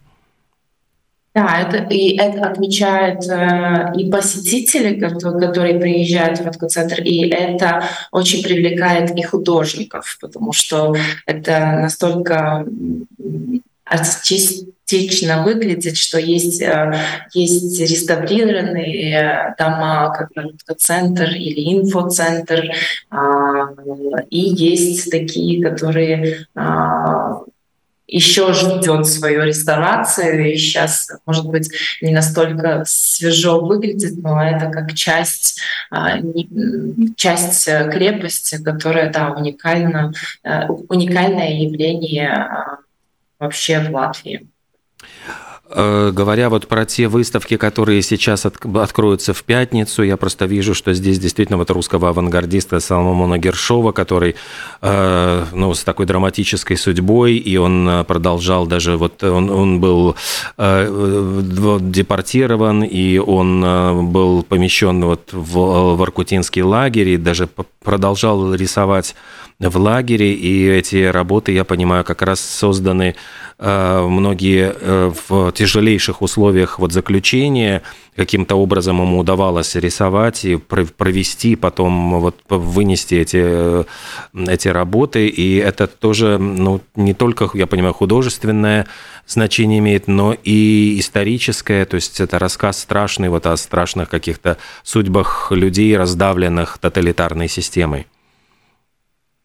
Да, 1.36 1.62
это, 1.62 1.94
и 1.94 2.18
это 2.18 2.50
отмечают 2.50 3.24
э, 3.30 3.94
и 3.96 4.10
посетители, 4.10 5.00
которые, 5.00 5.80
приезжают 5.80 6.40
в 6.40 6.50
экоцентр, 6.50 7.02
и 7.02 7.30
это 7.30 7.84
очень 8.12 8.42
привлекает 8.42 9.16
и 9.16 9.22
художников, 9.22 10.18
потому 10.20 10.54
что 10.54 10.96
это 11.28 11.78
настолько 11.82 12.66
артистично 13.86 15.44
выглядит, 15.44 15.98
что 15.98 16.20
есть, 16.20 16.64
э, 16.64 16.94
есть 17.34 17.80
реставрированные 17.80 19.14
э, 19.14 19.56
дома, 19.58 20.12
как 20.12 20.30
центр 20.78 21.30
или 21.30 21.76
инфоцентр, 21.76 22.72
э, 23.12 23.16
и 24.32 24.40
есть 24.40 25.12
такие, 25.12 25.64
которые 25.64 26.48
а, 26.56 27.42
еще 28.12 28.54
ждет 28.54 29.06
свою 29.06 29.44
реставрацию, 29.44 30.52
и 30.52 30.58
сейчас, 30.58 31.10
может 31.26 31.46
быть, 31.46 31.70
не 32.02 32.12
настолько 32.12 32.84
свежо 32.86 33.60
выглядит, 33.62 34.18
но 34.24 34.42
это 34.44 34.68
как 34.68 34.94
часть, 34.94 35.60
а, 35.92 36.18
часть 37.16 37.66
крепости, 37.66 38.62
которая, 38.62 39.12
да, 39.12 39.32
уникальна, 39.32 40.12
э, 40.44 40.68
уникальное 40.68 41.52
явление 41.52 42.32
а, 42.32 42.78
вообще 43.38 43.80
в 43.80 43.94
Латвии. 43.94 44.48
Э, 45.72 46.12
говоря 46.12 46.50
вот 46.50 46.68
про 46.68 46.86
те 46.86 47.08
выставки, 47.08 47.56
которые 47.56 48.02
сейчас 48.02 48.46
от, 48.46 48.58
откроются 48.76 49.36
в 49.36 49.44
пятницу, 49.44 50.02
я 50.02 50.18
просто 50.18 50.46
вижу, 50.46 50.74
что 50.74 50.94
здесь 50.94 51.20
действительно 51.20 51.58
вот 51.60 51.70
русского 51.70 52.10
авангардиста 52.10 52.80
Соломона 52.80 53.38
Гершова, 53.38 53.92
который 53.92 54.36
э, 54.82 55.46
ну, 55.54 55.74
с 55.76 55.84
такой 55.84 56.08
драматической 56.08 56.76
судьбой, 56.76 57.36
и 57.36 57.58
он 57.58 57.88
э, 57.88 58.04
продолжал 58.04 58.66
даже, 58.66 58.98
вот 58.98 59.24
он, 59.24 59.52
он 59.52 59.80
был 59.80 60.16
э, 60.58 61.78
депортирован, 61.82 62.84
и 62.84 63.20
он 63.20 63.64
э, 63.64 64.02
был 64.02 64.42
помещен 64.42 65.06
вот 65.06 65.30
в, 65.32 65.96
в 65.96 66.02
Аркутинский 66.02 66.64
лагерь, 66.64 67.10
и 67.10 67.18
даже 67.18 67.48
продолжал 67.84 68.56
рисовать 68.56 69.16
в 69.60 69.78
лагере, 69.78 70.34
и 70.34 70.68
эти 70.68 71.04
работы, 71.04 71.52
я 71.52 71.64
понимаю, 71.66 72.04
как 72.04 72.22
раз 72.22 72.40
созданы 72.40 73.16
Э, 73.62 74.08
многие 74.08 74.74
э, 74.74 75.12
в 75.28 75.52
тяжелейших 75.52 76.22
условиях 76.22 76.80
вот 76.80 76.94
заключения 76.94 77.82
каким-то 78.16 78.56
образом 78.56 79.02
ему 79.02 79.20
удавалось 79.20 79.76
рисовать 79.76 80.46
и 80.46 80.56
провести, 80.56 81.58
потом 81.58 82.22
вот 82.22 82.38
вынести 82.48 83.16
эти, 83.16 83.42
э, 83.42 83.84
эти 84.34 84.70
работы. 84.70 85.28
И 85.28 85.58
это 85.58 85.88
тоже 85.88 86.38
ну, 86.38 86.80
не 86.96 87.14
только, 87.14 87.50
я 87.54 87.68
понимаю, 87.68 87.94
художественное 87.94 88.88
значение 89.28 89.80
имеет, 89.80 90.08
но 90.08 90.34
и 90.42 90.98
историческое. 90.98 91.84
То 91.84 91.96
есть 91.96 92.22
это 92.22 92.40
рассказ 92.40 92.80
страшный 92.80 93.28
вот 93.28 93.46
о 93.46 93.58
страшных 93.58 94.08
каких-то 94.08 94.58
судьбах 94.84 95.52
людей, 95.52 95.98
раздавленных 95.98 96.78
тоталитарной 96.78 97.50
системой. 97.50 98.08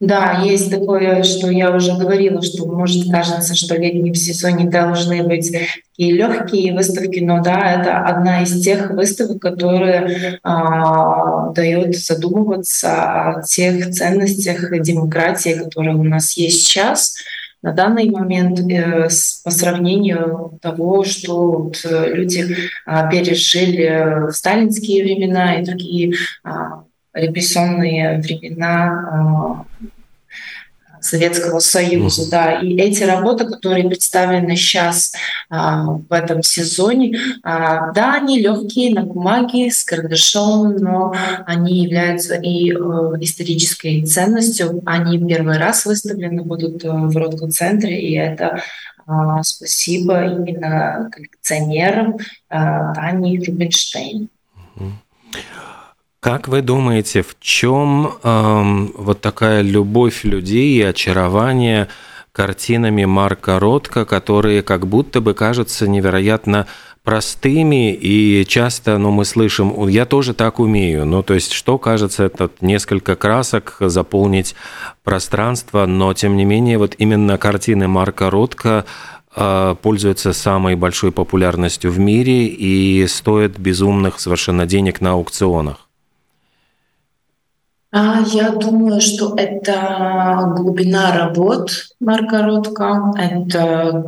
Да, 0.05 0.41
есть 0.43 0.69
такое, 0.69 1.23
что 1.23 1.49
я 1.49 1.71
уже 1.71 1.97
говорила, 1.97 2.39
что 2.43 2.67
может 2.67 3.11
кажется, 3.11 3.55
что 3.55 3.73
в 3.73 3.79
летнем 3.79 4.13
сезоне 4.13 4.69
должны 4.69 5.23
быть 5.23 5.51
такие 5.51 6.13
легкие 6.13 6.75
выставки, 6.75 7.21
но 7.21 7.41
да, 7.41 7.71
это 7.71 8.01
одна 8.01 8.43
из 8.43 8.61
тех 8.61 8.91
выставок, 8.91 9.41
которые 9.41 10.39
а, 10.43 11.49
дает 11.53 11.97
задумываться 11.97 13.29
о 13.29 13.41
тех 13.41 13.89
ценностях 13.89 14.79
демократии, 14.79 15.59
которые 15.63 15.95
у 15.95 16.03
нас 16.03 16.37
есть 16.37 16.67
сейчас. 16.67 17.15
На 17.63 17.71
данный 17.71 18.07
момент 18.11 18.59
э, 18.59 19.09
по 19.43 19.49
сравнению 19.49 20.59
того, 20.61 21.03
что 21.03 21.51
вот 21.63 21.81
э, 21.83 22.13
люди 22.13 22.55
а, 22.85 23.09
пережили 23.09 24.27
в 24.29 24.33
сталинские 24.33 25.03
времена 25.03 25.55
и 25.55 25.65
другие 25.65 26.13
а, 26.43 26.83
репрессионные 27.15 28.19
времена 28.19 29.65
а, 29.79 29.85
Советского 31.05 31.59
Союза, 31.59 32.29
да. 32.29 32.59
И 32.59 32.75
эти 32.77 33.03
работы, 33.03 33.45
которые 33.45 33.87
представлены 33.87 34.55
сейчас 34.55 35.13
а, 35.49 35.83
в 35.83 36.11
этом 36.11 36.41
сезоне, 36.41 37.17
а, 37.43 37.91
да, 37.91 38.15
они 38.15 38.39
легкие 38.39 38.93
на 38.95 39.03
бумаге 39.03 39.69
с 39.69 39.83
карандашом, 39.83 40.75
но 40.77 41.13
они 41.45 41.83
являются 41.83 42.35
и 42.35 42.71
э, 42.71 42.75
исторической 43.21 44.03
ценностью. 44.03 44.81
Они 44.85 45.19
первый 45.19 45.57
раз 45.57 45.85
выставлены 45.85 46.41
будут 46.41 46.83
э, 46.83 46.89
в 46.89 47.15
Ротко-центре, 47.15 48.01
и 48.01 48.15
это 48.15 48.61
а, 49.05 49.43
спасибо 49.43 50.25
именно 50.25 51.09
коллекционерам 51.11 52.17
Тане 52.49 53.39
Рубинштейн. 53.45 54.29
Mm-hmm. 54.77 55.64
Как 56.25 56.47
вы 56.47 56.63
думаете, 56.63 57.21
в 57.21 57.37
чем 57.39 58.13
эм, 58.23 58.91
вот 58.97 59.21
такая 59.21 59.61
любовь 59.61 60.23
людей 60.23 60.75
и 60.75 60.81
очарование 60.81 61.87
картинами 62.31 63.05
Марка 63.05 63.59
Ротко, 63.59 64.05
которые 64.05 64.63
как 64.63 64.87
будто 64.87 65.21
бы 65.21 65.35
кажутся 65.35 65.87
невероятно 65.87 66.65
простыми, 67.03 67.93
и 67.93 68.43
часто 68.47 68.97
ну, 68.97 69.11
мы 69.11 69.23
слышим, 69.23 69.87
я 69.87 70.07
тоже 70.07 70.33
так 70.33 70.59
умею. 70.59 71.05
Ну, 71.05 71.21
то 71.21 71.35
есть, 71.35 71.51
что 71.51 71.77
кажется, 71.77 72.23
это 72.23 72.49
несколько 72.59 73.15
красок, 73.15 73.77
заполнить 73.79 74.55
пространство, 75.03 75.85
но, 75.85 76.11
тем 76.15 76.37
не 76.37 76.43
менее, 76.45 76.79
вот 76.79 76.95
именно 76.97 77.37
картины 77.37 77.87
Марка 77.87 78.31
Ротко 78.31 78.85
э, 79.35 79.75
пользуются 79.79 80.33
самой 80.33 80.75
большой 80.75 81.11
популярностью 81.11 81.91
в 81.91 81.99
мире 81.99 82.47
и 82.47 83.05
стоят 83.05 83.59
безумных 83.59 84.19
совершенно 84.19 84.65
денег 84.65 85.01
на 85.01 85.11
аукционах. 85.11 85.84
А, 87.97 88.19
я 88.27 88.49
думаю, 88.51 88.99
что 88.99 89.35
это 89.37 90.51
глубина 90.57 91.17
работ 91.17 91.71
Марка 92.01 92.43
Ротко, 92.43 93.13
это, 93.17 94.03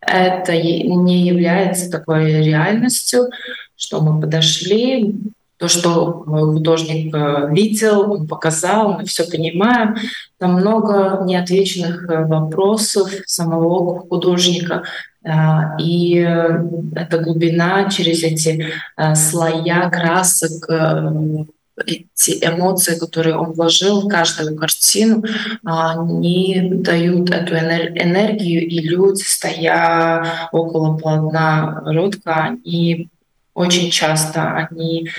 это 0.00 0.52
не 0.52 1.26
является 1.26 1.90
такой 1.90 2.44
реальностью, 2.44 3.30
что 3.74 4.00
мы 4.00 4.20
подошли, 4.20 5.16
то, 5.56 5.66
что 5.66 6.12
художник 6.12 7.12
э, 7.12 7.48
видел, 7.52 8.12
он 8.12 8.28
показал, 8.28 8.92
мы 8.92 9.04
все 9.04 9.24
понимаем. 9.24 9.96
Там 10.38 10.54
много 10.54 11.22
неотвеченных 11.26 12.08
э, 12.08 12.24
вопросов 12.26 13.10
самого 13.26 14.00
художника. 14.08 14.84
Э, 15.24 15.78
и 15.78 16.14
эта 16.96 17.18
глубина 17.18 17.88
через 17.90 18.22
эти 18.22 18.66
слоя 19.14 19.90
красок, 19.90 20.68
эти 21.86 22.44
эмоции, 22.44 22.98
которые 22.98 23.36
он 23.36 23.52
вложил 23.52 24.02
в 24.02 24.08
каждую 24.08 24.56
картину, 24.56 25.24
они 25.64 26.70
дают 26.74 27.30
эту 27.30 27.54
энергию, 27.54 28.66
и 28.66 28.80
люди, 28.80 29.22
стоя 29.22 30.48
около 30.52 30.98
полотна 30.98 31.82
Ротко, 31.86 32.34
они 32.34 33.08
очень 33.54 33.90
часто 33.90 34.54
они 34.54 35.10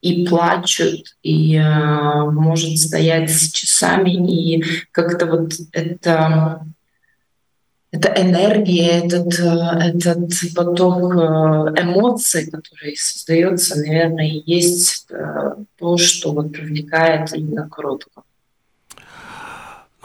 и 0.00 0.26
плачут, 0.26 1.16
и 1.22 1.56
э, 1.56 2.30
может 2.30 2.78
стоять 2.78 3.30
часами, 3.52 4.12
и 4.12 4.64
как-то 4.92 5.26
вот 5.26 5.52
это 5.72 6.64
эта 7.90 8.12
энергия, 8.20 9.04
этот, 9.04 9.38
э, 9.38 9.88
этот 9.88 10.30
поток 10.54 11.14
э, 11.14 11.82
эмоций, 11.82 12.50
который 12.50 12.96
создается, 12.96 13.76
наверное, 13.76 14.42
есть 14.44 15.06
э, 15.10 15.54
то, 15.78 15.96
что 15.96 16.32
вот 16.32 16.52
привлекает 16.52 17.32
именно 17.32 17.68
коротко. 17.68 18.22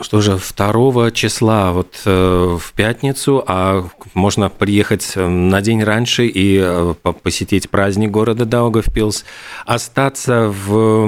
Что 0.04 0.20
же, 0.20 0.38
2 0.38 1.12
числа, 1.12 1.72
вот 1.72 2.02
э, 2.06 2.58
в 2.60 2.74
пятницу, 2.74 3.42
а 3.48 3.88
можно 4.13 4.50
приехать 4.50 5.13
э, 5.16 5.26
на 5.26 5.62
день 5.62 5.82
раньше 5.82 6.28
и 6.28 6.60
э, 6.62 6.94
посетить 7.24 7.70
праздник 7.70 8.12
города 8.12 8.44
Даугавпилс, 8.44 9.24
остаться 9.66 10.54
в 10.54 11.08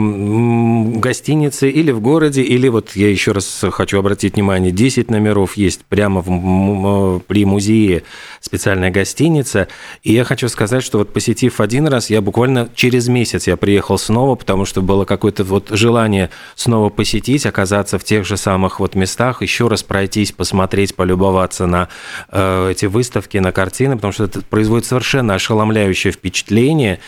гостинице 1.00 1.70
или 1.70 1.92
в 1.92 2.00
городе, 2.00 2.42
или 2.42 2.70
вот 2.70 2.96
я 2.96 3.10
еще 3.10 3.34
раз 3.34 3.66
хочу 3.72 4.00
обратить 4.00 4.36
внимание, 4.36 4.72
10 4.72 5.12
номеров 5.12 5.58
есть 5.58 5.84
прямо 5.84 6.24
в, 6.26 7.20
при 7.20 7.44
музее 7.44 8.04
специальная 8.40 8.92
гостиница, 8.92 9.68
и 10.04 10.14
я 10.14 10.24
хочу 10.24 10.48
сказать, 10.48 10.84
что 10.84 11.00
вот 11.00 11.12
посетив 11.12 11.60
один 11.60 11.90
раз, 11.90 12.10
я 12.10 12.22
буквально 12.22 12.70
через 12.76 13.10
месяц 13.10 13.48
я 13.48 13.58
приехал 13.58 13.98
снова, 13.98 14.36
потому 14.36 14.64
что 14.64 14.82
было 14.82 15.04
какое-то 15.04 15.44
вот 15.44 15.68
желание 15.72 16.30
снова 16.56 16.90
посетить, 16.90 17.46
оказаться 17.46 18.00
в 18.00 18.06
тех 18.06 18.26
же 18.26 18.38
самых 18.38 18.80
вот 18.86 18.94
местах 18.94 19.42
еще 19.42 19.68
раз 19.68 19.82
пройтись, 19.82 20.32
посмотреть, 20.32 20.96
полюбоваться 20.96 21.66
на 21.66 21.90
э, 22.30 22.70
эти 22.72 22.86
выставки, 22.86 23.40
на 23.40 23.52
картины, 23.52 23.96
потому 23.96 24.14
что 24.14 24.26
это 24.26 24.42
производит 24.42 24.86
совершенно 24.86 25.34
ошеломляющее 25.34 26.14
впечатление. 26.14 27.00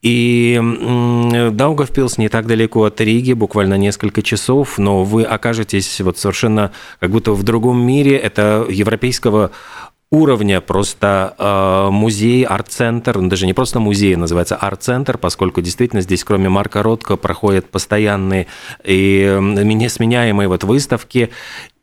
И 0.00 0.58
э, 0.58 1.50
Даугавпилс 1.50 2.16
не 2.16 2.30
так 2.30 2.46
далеко 2.46 2.84
от 2.84 3.00
Риги, 3.02 3.34
буквально 3.34 3.74
несколько 3.74 4.22
часов, 4.22 4.78
но 4.78 5.04
вы 5.04 5.24
окажетесь 5.24 6.00
вот 6.00 6.16
совершенно 6.18 6.72
как 7.00 7.10
будто 7.10 7.32
в 7.32 7.42
другом 7.42 7.84
мире. 7.84 8.16
Это 8.16 8.64
европейского 8.70 9.50
уровня 10.10 10.60
просто 10.60 11.34
э, 11.38 11.90
музей, 11.90 12.44
арт-центр, 12.44 13.18
ну, 13.18 13.28
даже 13.28 13.46
не 13.46 13.54
просто 13.54 13.80
музей, 13.80 14.16
называется 14.16 14.56
арт-центр, 14.56 15.18
поскольку 15.18 15.60
действительно 15.60 16.02
здесь 16.02 16.24
кроме 16.24 16.48
Марка 16.48 16.82
Ротко 16.82 17.16
проходят 17.16 17.68
постоянные 17.68 18.46
и 18.84 19.38
несменяемые 19.40 20.48
вот 20.48 20.64
выставки, 20.64 21.30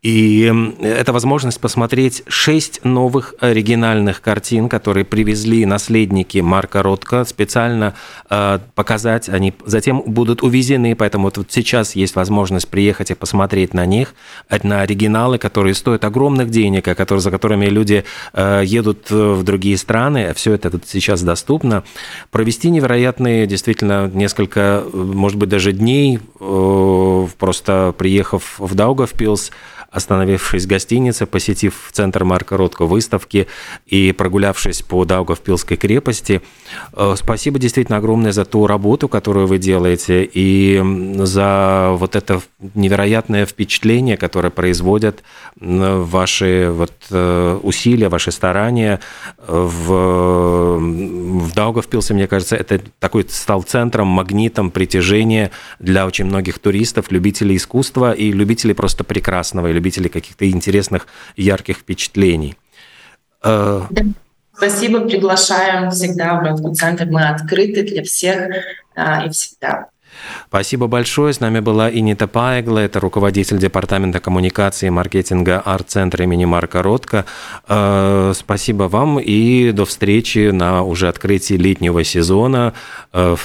и 0.04 0.54
это 0.82 1.14
возможность 1.14 1.62
посмотреть 1.62 2.24
шесть 2.28 2.84
новых 2.84 3.36
оригинальных 3.40 4.20
картин, 4.20 4.68
которые 4.68 5.06
привезли 5.06 5.66
наследники 5.66 6.40
Марка 6.40 6.84
Ротко, 6.84 7.24
специально 7.24 7.96
э, 8.30 8.60
показать. 8.76 9.30
Они 9.30 9.54
затем 9.66 10.04
будут 10.06 10.44
увезены, 10.44 10.94
поэтому 10.98 11.32
вот 11.34 11.48
сейчас 11.50 11.96
есть 11.96 12.18
возможность 12.18 12.68
приехать 12.68 13.12
и 13.12 13.16
посмотреть 13.16 13.74
на 13.74 13.86
них, 13.86 14.14
на 14.64 14.82
оригиналы, 14.82 15.38
которые 15.38 15.74
стоят 15.74 16.04
огромных 16.04 16.50
денег, 16.50 16.86
а 16.90 16.96
которые, 16.96 17.22
за 17.22 17.32
которыми 17.32 17.68
люди 17.68 18.04
э, 18.34 18.62
едут 18.66 19.10
в 19.10 19.44
другие 19.44 19.78
страны. 19.78 20.34
Все 20.34 20.52
это 20.52 20.70
сейчас 20.86 21.24
доступно. 21.24 21.86
Провести 22.30 22.70
невероятные, 22.70 23.48
действительно, 23.48 24.12
несколько, 24.14 24.84
может 24.92 25.38
быть, 25.38 25.48
даже 25.48 25.72
дней, 25.72 26.20
э, 26.42 27.28
просто 27.40 27.96
приехав 27.98 28.56
в 28.60 28.76
Даугавпилс, 28.76 29.52
остановившись 29.94 30.66
в 30.66 30.68
гостинице, 30.68 31.26
посетив 31.26 31.90
центр 31.92 32.24
Марка 32.24 32.58
Ротко 32.58 32.86
выставки 32.86 33.48
и 33.86 34.12
прогулявшись 34.12 34.82
по 34.82 35.06
Даугавпилской 35.06 35.78
крепости. 35.78 36.42
Э, 36.94 37.14
спасибо 37.16 37.60
действительно 37.60 38.00
огромное 38.00 38.32
за 38.32 38.44
ту 38.44 38.68
работу, 38.68 39.08
которую 39.08 39.48
вы 39.48 39.60
делаете, 39.60 40.28
и 40.34 40.82
за 41.24 41.92
вот 41.94 42.16
это 42.16 42.42
невероятное 42.74 43.46
впечатление, 43.46 44.18
которое 44.18 44.50
производят 44.50 45.24
ваши 45.56 46.70
вот 46.72 46.94
э, 47.12 47.60
усилия, 47.62 48.10
ваши 48.10 48.32
старания 48.32 49.00
в, 49.48 50.78
в 50.78 51.54
Даугавпилсе, 51.54 52.14
мне 52.14 52.28
кажется, 52.28 52.56
это 52.56 52.82
такой 53.00 53.26
стал 53.30 53.62
центром, 53.62 54.08
магнитом 54.08 54.72
притяжения 54.72 55.52
для 55.80 56.08
очень 56.08 56.26
многих 56.26 56.58
туристов, 56.60 57.12
любителей 57.12 57.58
искусства 57.58 58.14
и 58.14 58.32
любителей 58.32 58.74
просто 58.74 59.04
прекрасного, 59.04 59.68
и 59.68 59.74
любителей 59.84 60.10
каких-то 60.10 60.50
интересных, 60.50 61.08
ярких 61.36 61.78
впечатлений. 61.78 62.56
Э, 63.44 63.82
Спасибо, 64.56 65.02
приглашаем 65.02 65.92
всегда 65.92 66.40
в 66.40 66.74
центр. 66.76 67.06
Мы 67.06 67.28
открыты 67.28 67.84
для 67.84 68.04
всех 68.04 68.52
э, 68.96 69.26
и 69.26 69.30
всегда. 69.30 69.90
Спасибо 70.48 70.88
большое. 70.88 71.34
С 71.34 71.40
нами 71.40 71.60
была 71.60 71.92
Инита 71.92 72.28
Паегла, 72.28 72.80
это 72.80 73.00
руководитель 73.00 73.58
департамента 73.58 74.20
коммуникации 74.20 74.88
и 74.88 74.90
маркетинга 74.90 75.60
арт-центра 75.60 76.24
имени 76.24 76.46
Марка 76.46 76.82
Ротко. 76.82 77.26
Э, 77.68 78.34
спасибо 78.36 78.84
вам 78.84 79.20
и 79.20 79.72
до 79.72 79.86
встречи 79.86 80.50
на 80.52 80.84
уже 80.84 81.08
открытии 81.08 81.56
летнего 81.56 82.04
сезона 82.04 82.74
2 83.12 83.22
э, 83.22 83.36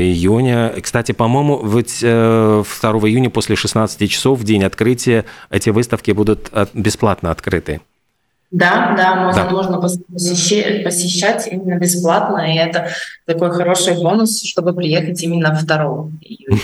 июня. 0.00 0.74
Кстати, 0.80 1.12
по-моему, 1.12 1.64
ведь 1.66 2.00
2 2.00 2.08
э, 2.08 2.62
июня 2.62 3.30
после 3.30 3.56
16 3.56 4.10
часов 4.10 4.38
в 4.38 4.44
день 4.44 4.64
открытия 4.64 5.24
эти 5.50 5.70
выставки 5.70 6.10
будут 6.12 6.50
бесплатно 6.74 7.30
открыты. 7.30 7.80
Да, 8.52 8.94
да, 8.96 9.16
можно, 9.16 9.44
да. 9.44 9.50
можно 9.50 9.80
посещать, 9.80 10.84
посещать 10.84 11.48
именно 11.50 11.78
бесплатно, 11.78 12.52
и 12.52 12.56
это 12.56 12.90
такой 13.24 13.50
хороший 13.50 13.94
бонус, 13.94 14.42
чтобы 14.44 14.74
приехать 14.74 15.22
именно 15.22 15.58
2 15.58 16.10
июля. 16.20 16.60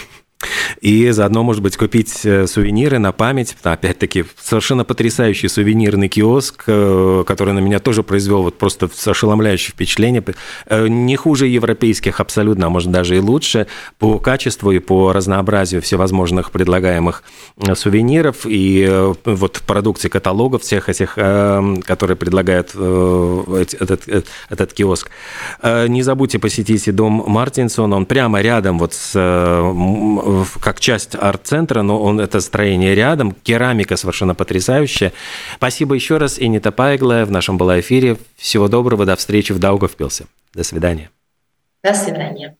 И 0.80 1.10
заодно, 1.10 1.42
может 1.42 1.62
быть, 1.62 1.76
купить 1.76 2.24
э, 2.24 2.46
сувениры 2.46 2.98
на 2.98 3.12
память. 3.12 3.56
Опять-таки, 3.62 4.24
совершенно 4.40 4.84
потрясающий 4.84 5.48
сувенирный 5.48 6.08
киоск, 6.08 6.64
э, 6.66 7.24
который 7.26 7.52
на 7.54 7.58
меня 7.58 7.78
тоже 7.80 8.02
произвел 8.02 8.42
вот 8.42 8.58
просто 8.58 8.88
ошеломляющее 9.06 9.72
впечатление. 9.72 10.24
Э, 10.66 10.86
не 10.86 11.16
хуже 11.16 11.46
европейских 11.46 12.20
абсолютно, 12.20 12.66
а 12.66 12.70
может 12.70 12.90
даже 12.90 13.16
и 13.16 13.20
лучше 13.20 13.66
по 13.98 14.18
качеству 14.18 14.70
и 14.70 14.78
по 14.78 15.12
разнообразию 15.12 15.82
всевозможных 15.82 16.50
предлагаемых 16.50 17.22
сувениров 17.74 18.38
и 18.44 18.88
вот 19.24 19.62
продукции 19.66 20.08
каталогов 20.08 20.62
всех 20.62 20.88
этих, 20.88 21.14
которые 21.14 22.16
предлагает 22.16 22.74
этот, 22.74 24.08
этот 24.48 24.72
киоск. 24.72 25.10
Не 25.64 26.02
забудьте 26.02 26.38
посетить 26.38 26.86
и 26.88 26.92
дом 26.92 27.24
Мартинсона, 27.26 27.96
он 27.96 28.06
прямо 28.06 28.40
рядом 28.40 28.78
вот 28.78 28.94
с 28.94 29.12
как 30.68 30.80
часть 30.80 31.14
арт-центра, 31.14 31.80
но 31.80 31.98
он 31.98 32.20
это 32.20 32.42
строение 32.42 32.94
рядом, 32.94 33.32
керамика 33.32 33.96
совершенно 33.96 34.34
потрясающая. 34.34 35.14
Спасибо 35.54 35.94
еще 35.94 36.18
раз, 36.18 36.38
Инита 36.38 36.72
Пайгла 36.72 37.24
в 37.24 37.30
нашем 37.30 37.56
была 37.56 37.80
эфире. 37.80 38.18
Всего 38.36 38.68
доброго, 38.68 39.06
до 39.06 39.16
встречи 39.16 39.52
в 39.52 39.58
Даугавпилсе. 39.58 40.26
До 40.52 40.64
свидания. 40.64 41.08
До 41.82 41.94
свидания. 41.94 42.58